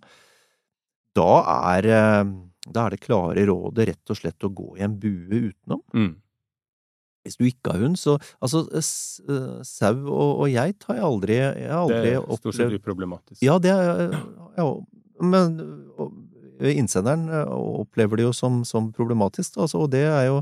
da 1.19 1.29
er, 1.73 1.89
øh, 1.91 2.31
da 2.71 2.85
er 2.85 2.95
det 2.95 3.01
klare 3.03 3.43
rådet 3.51 3.89
rett 3.91 4.13
og 4.13 4.21
slett 4.21 4.47
å 4.47 4.53
gå 4.55 4.69
i 4.79 4.85
en 4.87 4.95
bue 5.01 5.49
utenom. 5.51 5.83
Mm. 5.91 6.13
Hvis 7.27 7.37
du 7.37 7.45
ikke 7.45 7.75
har 7.75 7.83
hund, 7.83 7.99
så 7.99 8.15
Altså, 8.41 8.63
øh, 8.71 9.61
sau 9.67 9.93
og, 10.07 10.41
og 10.41 10.47
geit 10.49 10.87
har 10.87 11.01
jeg 11.01 11.05
aldri, 11.05 11.35
jeg 11.37 11.69
har 11.69 11.87
Det 11.91 11.99
aldri 11.99 12.15
er 12.15 12.37
stort 12.39 12.57
sett 12.57 12.79
uproblematisk. 12.79 13.41
ja, 13.43 13.59
det 13.59 13.75
er 13.75 14.15
ja, 14.57 14.67
Men 15.21 15.59
og, 15.97 16.15
innsenderen 16.61 17.27
eh, 17.29 17.51
opplever 17.81 18.17
det 18.17 18.29
jo 18.29 18.33
som, 18.33 18.63
som 18.65 18.91
problematisk, 18.93 19.57
altså, 19.57 19.83
og 19.83 19.91
det 19.93 20.05
er 20.05 20.29
jo 20.29 20.41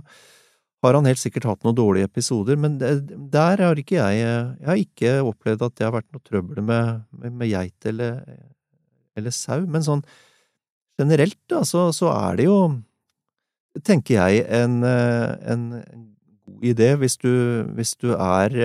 har 0.83 0.95
han 0.95 1.07
helt 1.09 1.19
sikkert 1.19 1.47
hatt 1.49 1.65
noen 1.65 1.75
dårlige 1.75 2.07
episoder, 2.07 2.55
men 2.59 2.77
der 2.79 3.63
har 3.63 3.79
ikke 3.79 3.97
jeg 3.97 4.19
Jeg 4.21 4.67
har 4.69 4.79
ikke 4.79 5.15
opplevd 5.27 5.65
at 5.65 5.75
det 5.75 5.87
har 5.87 5.95
vært 5.97 6.11
noe 6.13 6.23
trøbbel 6.23 6.63
med, 6.63 7.01
med, 7.11 7.33
med 7.41 7.51
geit 7.51 7.89
eller, 7.89 8.21
eller 9.19 9.35
sau, 9.35 9.65
men 9.67 9.83
sånn 9.83 10.05
generelt, 10.99 11.39
da, 11.47 11.63
så, 11.63 11.89
så 11.95 12.11
er 12.11 12.39
det 12.39 12.47
jo, 12.47 12.59
tenker 13.87 14.19
jeg, 14.19 14.45
en, 14.51 14.83
en 14.83 15.67
god 16.47 16.71
idé 16.71 16.93
hvis 16.99 17.15
du, 17.21 17.31
hvis 17.75 17.93
du 17.99 18.11
er 18.15 18.55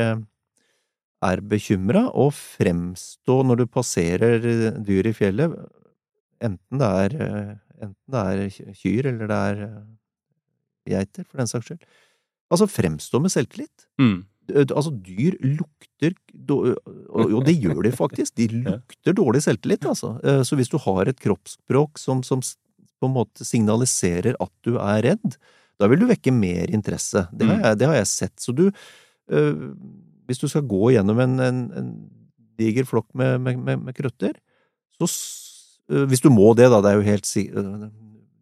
er 1.24 1.40
bekymra, 1.40 2.08
og 2.12 2.34
fremstå 2.36 3.40
når 3.48 3.62
du 3.62 3.66
passerer 3.70 4.42
dyr 4.84 5.08
i 5.08 5.14
fjellet, 5.16 5.54
enten 6.44 6.80
det 6.80 6.90
er, 7.04 7.14
enten 7.80 8.14
det 8.14 8.24
er 8.24 8.74
kyr 8.76 9.08
eller 9.12 9.30
det 9.30 9.38
er 9.52 9.62
geiter, 10.94 11.24
for 11.24 11.40
den 11.40 11.50
saks 11.50 11.70
skyld. 11.70 11.86
Altså, 12.54 12.68
fremstå 12.70 13.20
med 13.24 13.32
selvtillit. 13.34 13.88
Mm. 14.00 14.16
Altså, 14.62 14.90
dyr 15.02 15.34
lukter 15.40 16.12
Og 17.10 17.40
det 17.46 17.54
gjør 17.62 17.82
de 17.86 17.92
faktisk. 17.96 18.34
De 18.38 18.46
lukter 18.66 19.16
dårlig 19.16 19.40
selvtillit, 19.44 19.86
altså. 19.88 20.14
Så 20.44 20.58
hvis 20.58 20.70
du 20.72 20.76
har 20.84 21.08
et 21.10 21.20
kroppsspråk 21.24 21.98
som, 21.98 22.22
som 22.26 22.42
på 23.00 23.08
en 23.08 23.14
måte 23.16 23.44
signaliserer 23.44 24.36
at 24.40 24.52
du 24.64 24.76
er 24.78 25.02
redd, 25.08 25.38
da 25.80 25.88
vil 25.90 25.98
du 26.04 26.06
vekke 26.06 26.30
mer 26.32 26.70
interesse. 26.70 27.24
Det 27.34 27.48
har 27.48 27.56
Mm. 27.58 27.64
jeg, 27.64 27.78
det 27.80 27.86
har 27.90 27.96
jeg 27.98 28.06
sett. 28.12 28.36
Så 28.40 28.54
du 28.54 28.68
Hvis 30.28 30.38
du 30.40 30.46
skal 30.48 30.62
gå 30.68 30.92
gjennom 30.94 31.18
en, 31.20 31.34
en, 31.40 31.58
en 31.76 31.88
diger 32.60 32.84
flokk 32.88 33.08
med, 33.18 33.40
med, 33.40 33.58
med, 33.58 33.82
med 33.88 33.96
krøtter, 33.96 34.36
så 34.96 35.08
Hvis 36.08 36.22
du 36.24 36.30
må 36.30 36.54
det, 36.56 36.70
da. 36.72 36.78
Det 36.80 36.92
er 36.92 37.00
jo 37.00 37.08
helt 37.10 37.26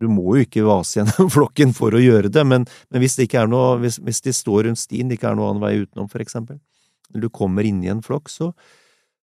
Du 0.03 0.09
må 0.11 0.35
jo 0.37 0.43
ikke 0.47 0.65
vase 0.67 0.99
gjennom 1.01 1.31
flokken 1.37 1.73
for 1.77 1.95
å 1.95 2.03
gjøre 2.03 2.31
det, 2.35 2.43
men, 2.49 2.67
men 2.91 3.05
hvis 3.05 3.15
det 3.19 3.29
ikke 3.29 3.45
er 3.45 3.51
noe 3.53 3.77
hvis, 3.85 4.01
hvis 4.03 4.21
de 4.27 4.35
står 4.35 4.67
rundt 4.69 4.81
stien, 4.83 5.07
det 5.09 5.21
ikke 5.21 5.31
er 5.31 5.39
noen 5.39 5.55
annen 5.55 5.63
vei 5.65 5.75
utenom, 5.85 6.11
for 6.11 6.25
eksempel, 6.25 6.59
eller 7.13 7.27
du 7.29 7.31
kommer 7.31 7.67
inn 7.69 7.83
i 7.87 7.91
en 7.93 8.03
flokk, 8.05 8.31
så 8.33 8.51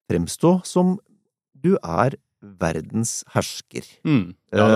fremstå 0.09 0.55
som 0.65 0.95
du 1.59 1.73
er 1.83 2.15
verdens 2.39 3.17
hersker. 3.33 3.83
Mm. 4.07 4.29
Ja, 4.55 4.67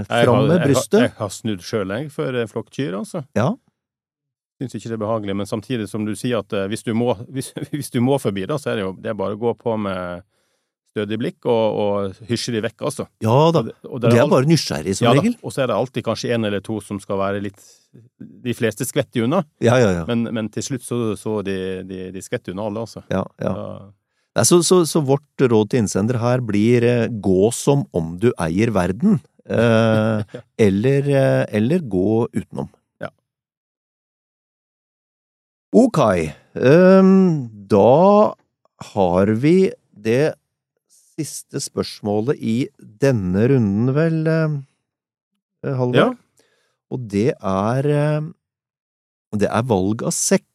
eh, 0.00 0.04
fram 0.08 0.38
har- 0.38 0.46
med 0.48 0.62
brystet. 0.64 0.94
har- 1.00 1.08
jeg 1.10 1.16
har 1.18 1.28
snudd 1.36 1.60
sjøl, 1.60 1.92
jeg, 1.98 2.10
for 2.14 2.32
en 2.34 2.48
flokk 2.48 2.70
altså. 2.96 3.26
Ja. 3.36 3.50
Syns 4.60 4.74
ikke 4.76 4.88
det 4.88 4.96
er 4.96 5.04
behagelig, 5.04 5.36
men 5.36 5.46
samtidig 5.46 5.88
som 5.88 6.04
du 6.04 6.14
sier 6.14 6.38
at 6.40 6.52
eh, 6.52 6.66
hvis 6.68 6.82
du 6.84 6.94
må, 6.94 7.14
hvis, 7.34 7.52
hvis 7.72 7.90
du 7.92 8.00
må 8.00 8.18
forbi, 8.20 8.46
da, 8.46 8.56
så 8.56 8.72
er 8.72 8.76
det 8.80 8.84
jo 8.86 8.92
det 8.96 9.10
er 9.12 9.14
bare 9.20 9.36
å 9.36 9.40
gå 9.40 9.52
på 9.60 9.76
med 9.78 10.22
stødig 10.90 11.18
blikk 11.22 11.46
og, 11.46 11.76
og 11.84 12.24
hysjer 12.28 12.56
de 12.56 12.62
vekk, 12.66 12.82
altså. 12.88 13.06
Ja 13.22 13.36
da. 13.54 13.60
Og 13.62 13.68
det, 13.70 13.74
og 13.86 14.06
er 14.10 14.22
alt- 14.24 14.32
bare 14.34 14.48
nysgjerrig, 14.50 14.96
som 14.98 15.06
ja, 15.06 15.12
da. 15.14 15.20
regel. 15.22 15.36
Og 15.46 15.54
så 15.54 15.62
er 15.62 15.70
det 15.70 15.76
alltid 15.78 16.06
kanskje 16.08 16.32
en 16.34 16.48
eller 16.48 16.64
to 16.66 16.80
som 16.82 16.98
skal 17.02 17.20
være 17.20 17.42
litt 17.44 17.62
De 18.20 18.52
fleste 18.54 18.86
skvetter 18.86 19.24
unna, 19.26 19.40
Ja, 19.62 19.74
ja, 19.82 19.88
ja. 20.00 20.02
men, 20.06 20.26
men 20.34 20.48
til 20.54 20.62
slutt 20.62 20.84
så, 20.86 20.98
så 21.18 21.40
de, 21.46 21.56
de, 21.88 22.04
de 22.14 22.20
skvetter 22.22 22.52
unna 22.54 22.68
alle, 22.70 22.84
altså. 22.86 23.02
ja, 23.10 23.24
ja. 23.42 23.54
Ja. 23.54 23.78
Nei, 24.38 24.44
så, 24.46 24.60
så, 24.62 24.76
så 24.86 25.00
vårt 25.02 25.42
råd 25.42 25.72
til 25.72 25.80
innsender 25.82 26.20
her 26.22 26.38
blir 26.46 26.84
eh, 26.86 27.08
gå 27.10 27.48
som 27.50 27.82
om 27.98 28.12
du 28.22 28.28
eier 28.38 28.70
verden, 28.70 29.16
eh, 29.50 30.22
eller, 30.66 31.08
eh, 31.10 31.42
eller 31.58 31.82
gå 31.90 32.28
utenom. 32.30 32.68
Ja. 33.02 33.10
Ok, 35.74 35.98
ehm, 36.54 37.48
da 37.70 38.34
har 38.94 39.34
vi 39.42 39.56
det 39.90 40.34
siste 41.20 41.60
spørsmålet 41.62 42.40
i 42.40 42.56
denne 42.80 43.46
runden, 43.52 43.94
vel, 43.96 44.18
Halvor? 45.64 46.16
Ja. 46.16 46.46
Og 46.90 47.08
det 47.10 47.30
er 47.36 47.88
eh, 47.94 48.28
Det 49.38 49.46
er 49.46 49.66
valg 49.68 50.02
av 50.02 50.14
sekk. 50.16 50.46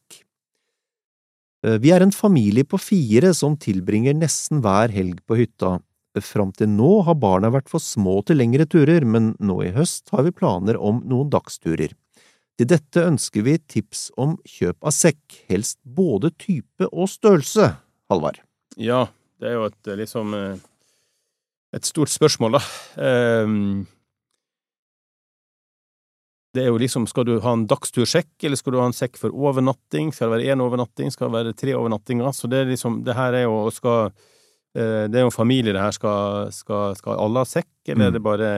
Eh, 1.64 1.78
Vi 1.80 1.92
er 1.94 2.04
en 2.04 2.12
familie 2.12 2.64
på 2.64 2.78
fire 2.80 3.32
som 3.34 3.56
tilbringer 3.56 4.16
nesten 4.16 4.60
hver 4.64 4.92
helg 4.92 5.22
på 5.26 5.38
hytta. 5.40 5.78
Fram 6.16 6.52
til 6.56 6.70
nå 6.72 7.02
har 7.04 7.18
barna 7.20 7.50
vært 7.52 7.68
for 7.68 7.82
små 7.82 8.22
til 8.24 8.38
lengre 8.40 8.64
turer, 8.64 9.04
men 9.04 9.34
nå 9.36 9.58
i 9.66 9.72
høst 9.74 10.08
har 10.14 10.24
vi 10.24 10.32
planer 10.32 10.78
om 10.80 11.02
noen 11.04 11.28
dagsturer. 11.28 11.92
Til 12.56 12.68
dette 12.70 13.02
ønsker 13.04 13.44
vi 13.44 13.58
tips 13.58 14.06
om 14.16 14.38
kjøp 14.48 14.80
av 14.80 14.94
sekk, 14.96 15.20
helst 15.50 15.76
både 15.84 16.30
type 16.40 16.88
og 16.88 17.10
størrelse, 17.12 17.74
Halvard. 18.08 18.40
Ja, 18.80 19.08
det 19.40 19.50
er 19.50 19.54
jo 19.58 19.66
et 19.68 19.90
eh, 19.92 19.98
liksom 20.00 20.34
eh, 20.34 20.56
et 21.76 21.84
stort 21.84 22.08
spørsmål, 22.08 22.56
da. 22.56 22.60
Ehm, 23.04 23.84
det 26.56 26.62
er 26.64 26.70
jo 26.70 26.78
liksom, 26.80 27.04
skal 27.10 27.26
du 27.28 27.34
ha 27.44 27.52
en 27.52 27.66
dagstursjekk, 27.68 28.30
eller 28.48 28.56
skal 28.56 28.72
du 28.72 28.78
ha 28.80 28.86
en 28.88 28.96
sekk 28.96 29.18
for 29.20 29.34
overnatting? 29.34 30.08
Skal 30.14 30.30
det 30.30 30.38
være 30.38 30.54
én 30.54 30.62
overnatting? 30.64 31.10
Skal 31.12 31.28
det 31.28 31.34
være 31.36 31.52
tre 31.58 31.74
overnattinger? 31.76 32.30
Så 32.32 32.48
det 32.48 32.62
er 32.62 32.70
liksom, 32.70 33.02
det 33.04 33.16
her 33.18 33.36
er 33.36 33.44
jo 33.44 33.58
skal 33.74 34.06
eh, 34.76 35.04
Det 35.10 35.18
er 35.18 35.26
jo 35.26 35.28
en 35.32 35.36
familie, 35.36 35.74
det 35.76 35.82
her. 35.82 35.92
Skal, 35.92 36.48
skal, 36.56 36.96
skal 36.96 37.20
alle 37.20 37.44
ha 37.44 37.48
sekk, 37.50 37.68
eller 37.88 38.06
Mm. 38.06 38.08
er 38.08 38.16
det 38.16 38.22
bare 38.24 38.50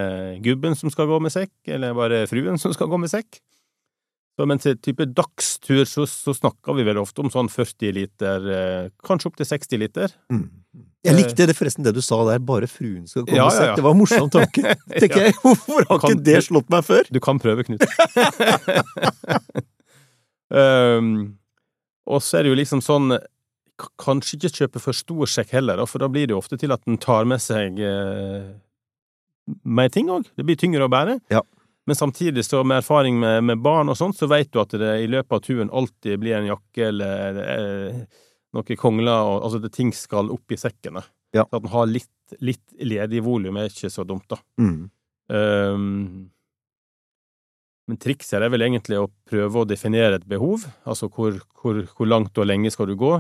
gubben 0.44 0.76
som 0.78 0.90
skal 0.94 1.06
gå 1.10 1.18
med 1.20 1.34
sekk, 1.34 1.52
eller 1.66 1.88
er 1.88 1.92
det 1.94 2.02
bare 2.04 2.26
fruen 2.30 2.58
som 2.58 2.72
skal 2.76 2.86
gå 2.92 3.00
med 3.02 3.10
sekk? 3.10 3.40
Så, 4.38 4.46
men 4.46 4.58
til 4.62 4.78
type 4.78 5.02
dagstur 5.10 5.82
så, 5.90 6.06
så 6.06 6.30
snakker 6.38 6.76
vi 6.78 6.84
vel 6.86 7.00
ofte 7.02 7.24
om 7.24 7.30
sånn 7.34 7.48
40 7.50 7.90
liter, 7.96 8.92
kanskje 9.02 9.26
opp 9.32 9.36
til 9.40 9.46
60 9.50 9.78
liter. 9.82 10.14
Jeg 11.06 11.14
likte 11.14 11.46
det 11.46 11.54
forresten 11.54 11.84
det 11.86 11.92
du 11.94 12.00
sa 12.02 12.16
der, 12.26 12.40
bare 12.42 12.66
fruen 12.70 13.04
skal 13.06 13.22
komme 13.22 13.38
Ja, 13.38 13.46
og 13.46 13.54
ja, 13.54 13.66
ja. 13.70 13.74
Det 13.78 13.84
var 13.86 13.94
en 13.94 14.00
morsom 14.00 14.30
tanke. 14.34 14.74
Tenker 15.00 15.28
jeg, 15.28 15.34
Hvorfor 15.44 15.84
har 15.86 16.00
Kan- 16.02 16.16
ikke 16.16 16.24
det 16.26 16.40
slått 16.48 16.70
meg 16.74 16.86
før? 16.88 17.10
Du 17.14 17.20
kan 17.22 17.38
prøve, 17.38 17.64
Knut. 17.68 17.84
um, 20.50 21.10
og 22.08 22.22
så 22.24 22.38
er 22.40 22.46
det 22.46 22.52
jo 22.54 22.58
liksom 22.58 22.82
sånn 22.84 23.18
Kanskje 24.00 24.40
ikke 24.40 24.50
kjøpe 24.64 24.80
for 24.82 24.96
stor 24.96 25.30
sjekk 25.30 25.52
heller, 25.54 25.78
for 25.86 26.02
da 26.02 26.08
blir 26.10 26.26
det 26.26 26.34
jo 26.34 26.40
ofte 26.40 26.56
til 26.58 26.72
at 26.74 26.82
den 26.82 26.96
tar 26.98 27.28
med 27.30 27.38
seg 27.38 27.76
eh, 27.78 28.48
mer 29.62 29.92
ting 29.94 30.08
òg. 30.10 30.24
Det 30.34 30.42
blir 30.48 30.58
tyngre 30.58 30.88
å 30.88 30.90
bære. 30.90 31.20
Ja. 31.30 31.44
Men 31.86 31.94
samtidig, 31.94 32.42
så 32.42 32.64
med 32.66 32.80
erfaring 32.82 33.20
med, 33.22 33.44
med 33.46 33.62
barn 33.62 33.88
og 33.88 33.94
sånt, 34.00 34.18
så 34.18 34.26
vet 34.26 34.50
du 34.50 34.58
at 34.58 34.74
det 34.82 34.96
i 35.04 35.06
løpet 35.06 35.30
av 35.30 35.44
turen 35.46 35.70
alltid 35.70 36.18
blir 36.18 36.40
en 36.40 36.50
jakke 36.50 36.88
eller 36.90 37.38
eh, 37.44 38.00
noe 38.58 38.78
kongler, 38.80 39.14
og, 39.14 39.38
altså 39.46 39.62
det 39.62 39.72
ting 39.74 39.92
skal 39.96 40.32
opp 40.34 40.54
i 40.54 40.60
sekkene. 40.60 41.04
Ja. 41.36 41.44
Så 41.44 41.58
at 41.58 41.64
den 41.64 41.72
har 41.72 41.88
litt, 41.90 42.10
litt 42.44 42.74
ledig 42.80 43.22
volum 43.24 43.60
er 43.60 43.70
ikke 43.70 43.90
så 43.92 44.04
dumt, 44.08 44.26
da. 44.30 44.40
Mm. 44.60 44.82
Um, 45.28 46.28
men 47.88 48.00
trikset 48.00 48.42
er 48.42 48.50
vel 48.52 48.66
egentlig 48.66 48.98
å 49.00 49.08
prøve 49.28 49.62
å 49.62 49.68
definere 49.68 50.18
et 50.18 50.26
behov, 50.28 50.66
altså 50.88 51.08
hvor, 51.12 51.38
hvor, 51.56 51.80
hvor 51.96 52.08
langt 52.08 52.36
og 52.36 52.48
lenge 52.48 52.72
skal 52.72 52.90
du 52.90 52.96
gå, 53.00 53.14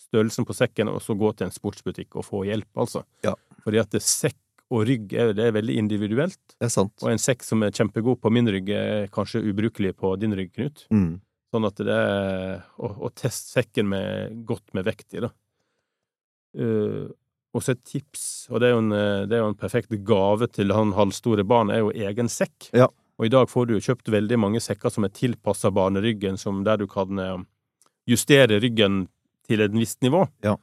størrelsen 0.00 0.46
på 0.48 0.56
sekken, 0.56 0.88
og 0.92 1.02
så 1.04 1.16
gå 1.18 1.32
til 1.36 1.48
en 1.48 1.54
sportsbutikk 1.54 2.16
og 2.20 2.26
få 2.28 2.44
hjelp, 2.48 2.70
altså. 2.80 3.04
Ja. 3.26 3.34
Fordi 3.64 3.82
at 3.82 3.96
sekk 4.00 4.40
og 4.72 4.86
rygg 4.88 5.12
er, 5.12 5.34
det 5.36 5.44
er 5.44 5.54
veldig 5.56 5.76
individuelt, 5.76 6.40
Det 6.56 6.68
er 6.68 6.72
sant. 6.72 6.94
og 7.04 7.10
en 7.12 7.20
sekk 7.20 7.44
som 7.44 7.62
er 7.66 7.74
kjempegod 7.74 8.20
på 8.22 8.32
min 8.32 8.48
rygg, 8.48 8.70
er 8.72 9.08
kanskje 9.12 9.44
ubrukelig 9.44 9.92
på 10.00 10.14
din 10.20 10.34
rygg, 10.36 10.54
Knut. 10.56 10.86
Mm. 10.90 11.20
Sånn 11.54 11.68
at 11.68 11.78
det 11.86 11.94
er 11.94 12.64
å, 12.82 12.88
å 13.06 13.12
teste 13.14 13.60
sekken 13.60 13.86
med, 13.92 14.40
godt 14.48 14.72
med 14.74 14.88
vekt 14.88 15.14
i, 15.14 15.22
da. 15.22 15.30
Uh, 16.58 17.06
og 17.54 17.62
så 17.62 17.76
et 17.76 17.84
tips, 17.86 18.24
og 18.50 18.58
det 18.58 18.66
er, 18.66 18.74
jo 18.74 18.82
en, 18.82 18.92
eh, 18.98 19.24
det 19.30 19.36
er 19.36 19.44
jo 19.44 19.50
en 19.52 19.58
perfekt 19.58 19.92
gave 20.06 20.48
til 20.50 20.74
han 20.74 20.90
halvstore 20.96 21.44
barn, 21.46 21.70
er 21.70 21.84
jo 21.84 21.92
egen 21.94 22.26
sekk. 22.26 22.72
Ja. 22.74 22.88
Og 23.14 23.28
i 23.28 23.30
dag 23.30 23.46
får 23.46 23.68
du 23.68 23.76
jo 23.76 23.84
kjøpt 23.84 24.10
veldig 24.10 24.38
mange 24.42 24.62
sekker 24.62 24.90
som 24.90 25.06
er 25.06 25.12
tilpassa 25.14 25.70
barneryggen, 25.70 26.34
som 26.40 26.64
der 26.66 26.82
du 26.82 26.88
kan 26.90 27.22
eh, 27.22 27.36
justere 28.10 28.58
ryggen 28.58 29.04
til 29.46 29.62
et 29.62 29.76
visst 29.76 30.02
nivå. 30.02 30.24
Ja. 30.42 30.56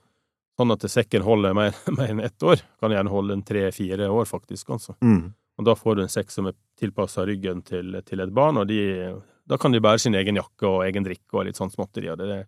Sånn 0.59 0.75
at 0.75 0.83
sekken 0.91 1.23
holder 1.23 1.55
mer, 1.55 1.77
mer 1.97 2.11
enn 2.11 2.19
ett 2.27 2.43
år. 2.43 2.59
Kan 2.83 2.91
gjerne 2.91 3.15
holde 3.15 3.39
en 3.39 3.47
tre-fire 3.47 4.11
år, 4.11 4.27
faktisk, 4.27 4.75
altså. 4.75 4.97
Mm. 4.99 5.29
Og 5.61 5.67
da 5.67 5.77
får 5.79 5.95
du 5.95 6.03
en 6.03 6.11
sekk 6.11 6.33
som 6.33 6.51
er 6.51 6.59
tilpassa 6.79 7.23
ryggen 7.27 7.63
til, 7.63 8.01
til 8.03 8.23
et 8.23 8.35
barn, 8.35 8.59
og 8.59 8.67
de, 8.67 8.81
da 9.51 9.59
kan 9.59 9.75
de 9.75 9.83
bære 9.83 9.99
sin 9.99 10.15
egen 10.15 10.39
jakke 10.39 10.67
og 10.69 10.85
egen 10.87 11.03
drikke 11.05 11.35
og 11.35 11.45
litt 11.49 11.59
sånn 11.59 11.71
småtterier. 11.73 12.15
Det, 12.19 12.41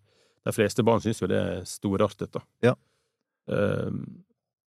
de 0.48 0.52
fleste 0.56 0.84
barn 0.86 1.02
syns 1.04 1.20
jo 1.20 1.28
det 1.30 1.40
er 1.40 1.64
storartet, 1.68 2.32
da. 2.32 2.40
Ja. 2.64 2.74
Um, 3.46 4.04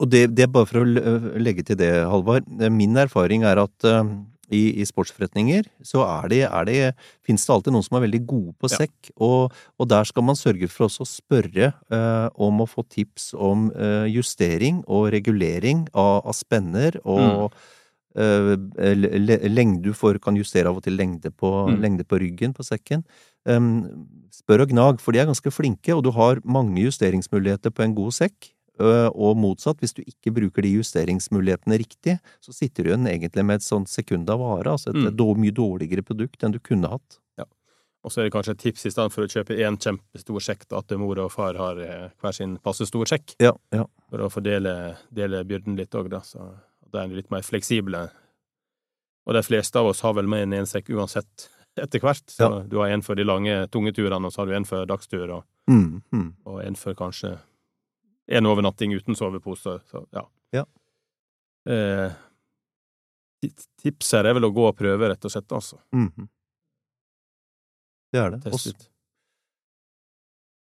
Og 0.00 0.08
det, 0.08 0.28
det 0.32 0.46
er 0.46 0.52
bare 0.54 0.68
for 0.70 0.80
å 0.80 1.38
legge 1.42 1.64
til 1.66 1.76
det, 1.76 1.90
Halvard. 2.08 2.46
Min 2.72 2.94
erfaring 2.96 3.42
er 3.44 3.58
at 3.60 3.84
eh, 3.84 4.12
i, 4.50 4.60
i 4.80 4.86
sportsforretninger 4.88 5.66
så 5.84 6.00
er 6.06 6.30
det, 6.32 6.38
er 6.48 6.64
det, 6.70 6.78
finnes 7.26 7.44
det 7.44 7.52
alltid 7.52 7.74
noen 7.74 7.84
som 7.84 7.98
er 7.98 8.06
veldig 8.06 8.20
gode 8.30 8.54
på 8.56 8.70
Ja. 8.72 8.78
sekk, 8.80 9.10
og, 9.20 9.52
og 9.76 9.90
der 9.92 10.08
skal 10.08 10.24
man 10.26 10.38
sørge 10.40 10.70
for 10.72 10.86
også 10.88 11.04
å 11.04 11.10
spørre 11.10 11.68
uh, 11.92 12.30
om 12.40 12.64
å 12.64 12.68
få 12.70 12.86
tips 12.88 13.34
om 13.36 13.68
uh, 13.76 14.08
justering 14.10 14.80
og 14.88 15.10
regulering 15.14 15.84
av, 15.92 16.22
av 16.24 16.34
spenner 16.38 16.96
og 17.04 17.20
le- 17.20 17.50
lengde 18.16 19.82
du 19.82 19.92
får, 19.94 20.18
kan 20.22 20.36
justere 20.36 20.68
av 20.70 20.76
og 20.76 20.82
til 20.82 20.96
lengde 20.96 21.30
på, 21.30 21.50
Mm. 21.70 21.80
lengde 21.80 22.04
på 22.04 22.18
ryggen 22.20 22.52
på 22.54 22.64
sekken. 22.64 23.04
Um, 23.46 24.06
spør 24.30 24.62
og 24.62 24.68
gnag, 24.70 25.00
for 25.00 25.12
de 25.12 25.18
er 25.20 25.26
ganske 25.26 25.50
flinke, 25.52 25.94
og 25.96 26.02
du 26.04 26.10
har 26.10 26.40
mange 26.44 26.76
justeringsmuligheter 26.82 27.70
på 27.70 27.82
en 27.84 27.94
god 27.94 28.12
sekk. 28.12 28.52
Og 28.80 29.36
motsatt, 29.36 29.76
hvis 29.80 29.92
du 29.92 30.02
ikke 30.02 30.32
bruker 30.32 30.62
de 30.62 30.78
justeringsmulighetene 30.80 31.76
riktig, 31.78 32.18
så 32.40 32.52
sitter 32.54 32.82
du 32.84 32.88
igjen 32.90 33.06
egentlig 33.06 33.44
med 33.44 33.56
et 33.56 33.62
sånt 33.62 33.88
sekund 33.88 34.28
av 34.30 34.38
vare, 34.40 34.64
altså 34.72 34.88
et, 34.88 34.96
Mm. 34.96 35.36
mye 35.38 35.52
dårligere 35.52 36.02
produkt 36.02 36.42
enn 36.42 36.52
du 36.52 36.58
kunne 36.58 36.88
hatt. 36.88 37.18
og 38.02 38.10
så 38.10 38.20
er 38.22 38.30
det 38.30 38.32
kanskje 38.32 38.52
et 38.52 38.58
tips 38.58 38.86
i 38.86 38.90
stedet 38.90 39.12
for 39.12 39.20
å 39.24 39.28
kjøpe 39.28 39.58
én 39.60 39.76
kjempestor 39.76 40.40
sekk, 40.40 40.66
da, 40.70 40.78
at 40.78 40.88
mor 40.98 41.18
og 41.18 41.30
far 41.30 41.52
har 41.54 41.76
eh, 41.78 42.08
hver 42.22 42.32
sin 42.32 42.56
passe 42.56 42.86
stor 42.86 43.04
sekk, 43.04 43.34
Ja, 43.38 43.52
ja. 43.70 43.84
for 44.08 44.16
å 44.20 44.30
fordele 44.32 44.96
dele 45.12 45.44
byrden 45.44 45.76
litt 45.76 45.90
òg, 45.90 46.08
da. 46.08 46.20
Så 46.20 46.38
da 46.92 47.02
er 47.04 47.08
litt 47.14 47.30
mer 47.30 47.42
fleksible. 47.46 48.10
Og 49.26 49.34
de 49.36 49.42
fleste 49.46 49.76
av 49.78 49.86
oss 49.90 50.00
har 50.02 50.14
vel 50.16 50.26
med 50.30 50.42
en 50.48 50.52
ensekk 50.62 50.88
uansett, 50.96 51.48
etter 51.80 52.00
hvert. 52.02 52.24
Så 52.30 52.42
Ja. 52.48 52.62
du 52.66 52.78
har 52.78 52.88
en 52.90 53.02
for 53.02 53.14
de 53.14 53.24
lange, 53.24 53.66
tunge 53.70 53.92
turene, 53.94 54.26
og 54.26 54.32
så 54.32 54.42
har 54.42 54.46
du 54.50 54.54
en 54.56 54.64
for 54.68 54.86
dagstur, 54.86 55.30
og 55.38 55.44
Mm, 55.70 56.02
mm. 56.12 56.30
og 56.46 56.64
en 56.64 56.74
for 56.74 56.94
kanskje 56.98 57.38
en 58.28 58.46
overnatting 58.46 58.90
uten 58.96 59.14
sovepose. 59.14 59.76
Så 59.86 60.00
ja. 60.12 60.24
Ja. 60.52 60.64
Eh, 61.70 62.10
tipset 63.82 64.24
er 64.26 64.34
vel 64.34 64.44
å 64.48 64.50
gå 64.52 64.64
og 64.68 64.76
prøve, 64.76 65.08
rett 65.12 65.24
og 65.24 65.30
slett, 65.30 65.52
altså. 65.54 65.78
Mm. 65.94 66.26
Det 68.12 68.18
er 68.20 68.30
det. 68.34 68.40
Test 68.48 68.72
ut. 68.72 68.88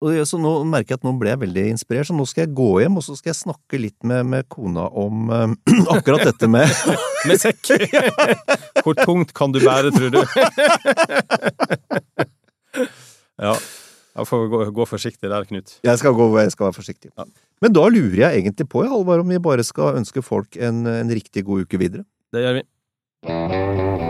Og 0.00 0.16
så 0.24 0.38
nå 0.40 0.64
merker 0.64 0.94
jeg 0.94 1.02
at 1.02 1.04
nå 1.04 1.12
ble 1.20 1.28
jeg 1.34 1.42
veldig 1.42 1.64
inspirert, 1.74 2.08
så 2.08 2.14
nå 2.16 2.24
skal 2.28 2.46
jeg 2.46 2.54
gå 2.56 2.70
hjem 2.80 2.96
og 2.96 3.04
så 3.04 3.12
skal 3.18 3.34
jeg 3.34 3.42
snakke 3.42 3.80
litt 3.82 4.00
med, 4.06 4.24
med 4.32 4.48
kona 4.52 4.86
om 4.88 5.28
eh, 5.28 5.50
akkurat 5.94 6.24
dette 6.30 6.48
med 6.48 6.64
Med 7.28 7.36
sekk! 7.36 7.68
Hvor 8.84 8.96
tungt 8.96 9.34
kan 9.36 9.52
du 9.52 9.60
bære, 9.60 9.92
tror 9.92 10.08
du? 10.14 10.22
ja. 13.44 13.54
Jeg 14.10 14.26
får 14.26 14.48
gå, 14.52 14.58
gå 14.74 14.84
forsiktig 14.88 15.30
der, 15.30 15.44
Knut. 15.48 15.76
Jeg 15.86 16.00
skal, 16.00 16.16
gå, 16.16 16.26
jeg 16.40 16.52
skal 16.52 16.70
være 16.70 16.78
forsiktig. 16.80 17.12
Men 17.62 17.76
da 17.76 17.84
lurer 17.92 18.24
jeg 18.24 18.40
egentlig 18.40 18.66
på, 18.72 18.82
Halvard, 18.88 19.22
om 19.22 19.32
vi 19.32 19.38
bare 19.40 19.64
skal 19.64 20.00
ønske 20.00 20.24
folk 20.24 20.58
en, 20.58 20.82
en 20.90 21.12
riktig 21.12 21.44
god 21.46 21.68
uke 21.68 21.80
videre. 21.80 22.04
Det 22.34 22.44
gjør 22.44 22.60
vi. 22.60 24.09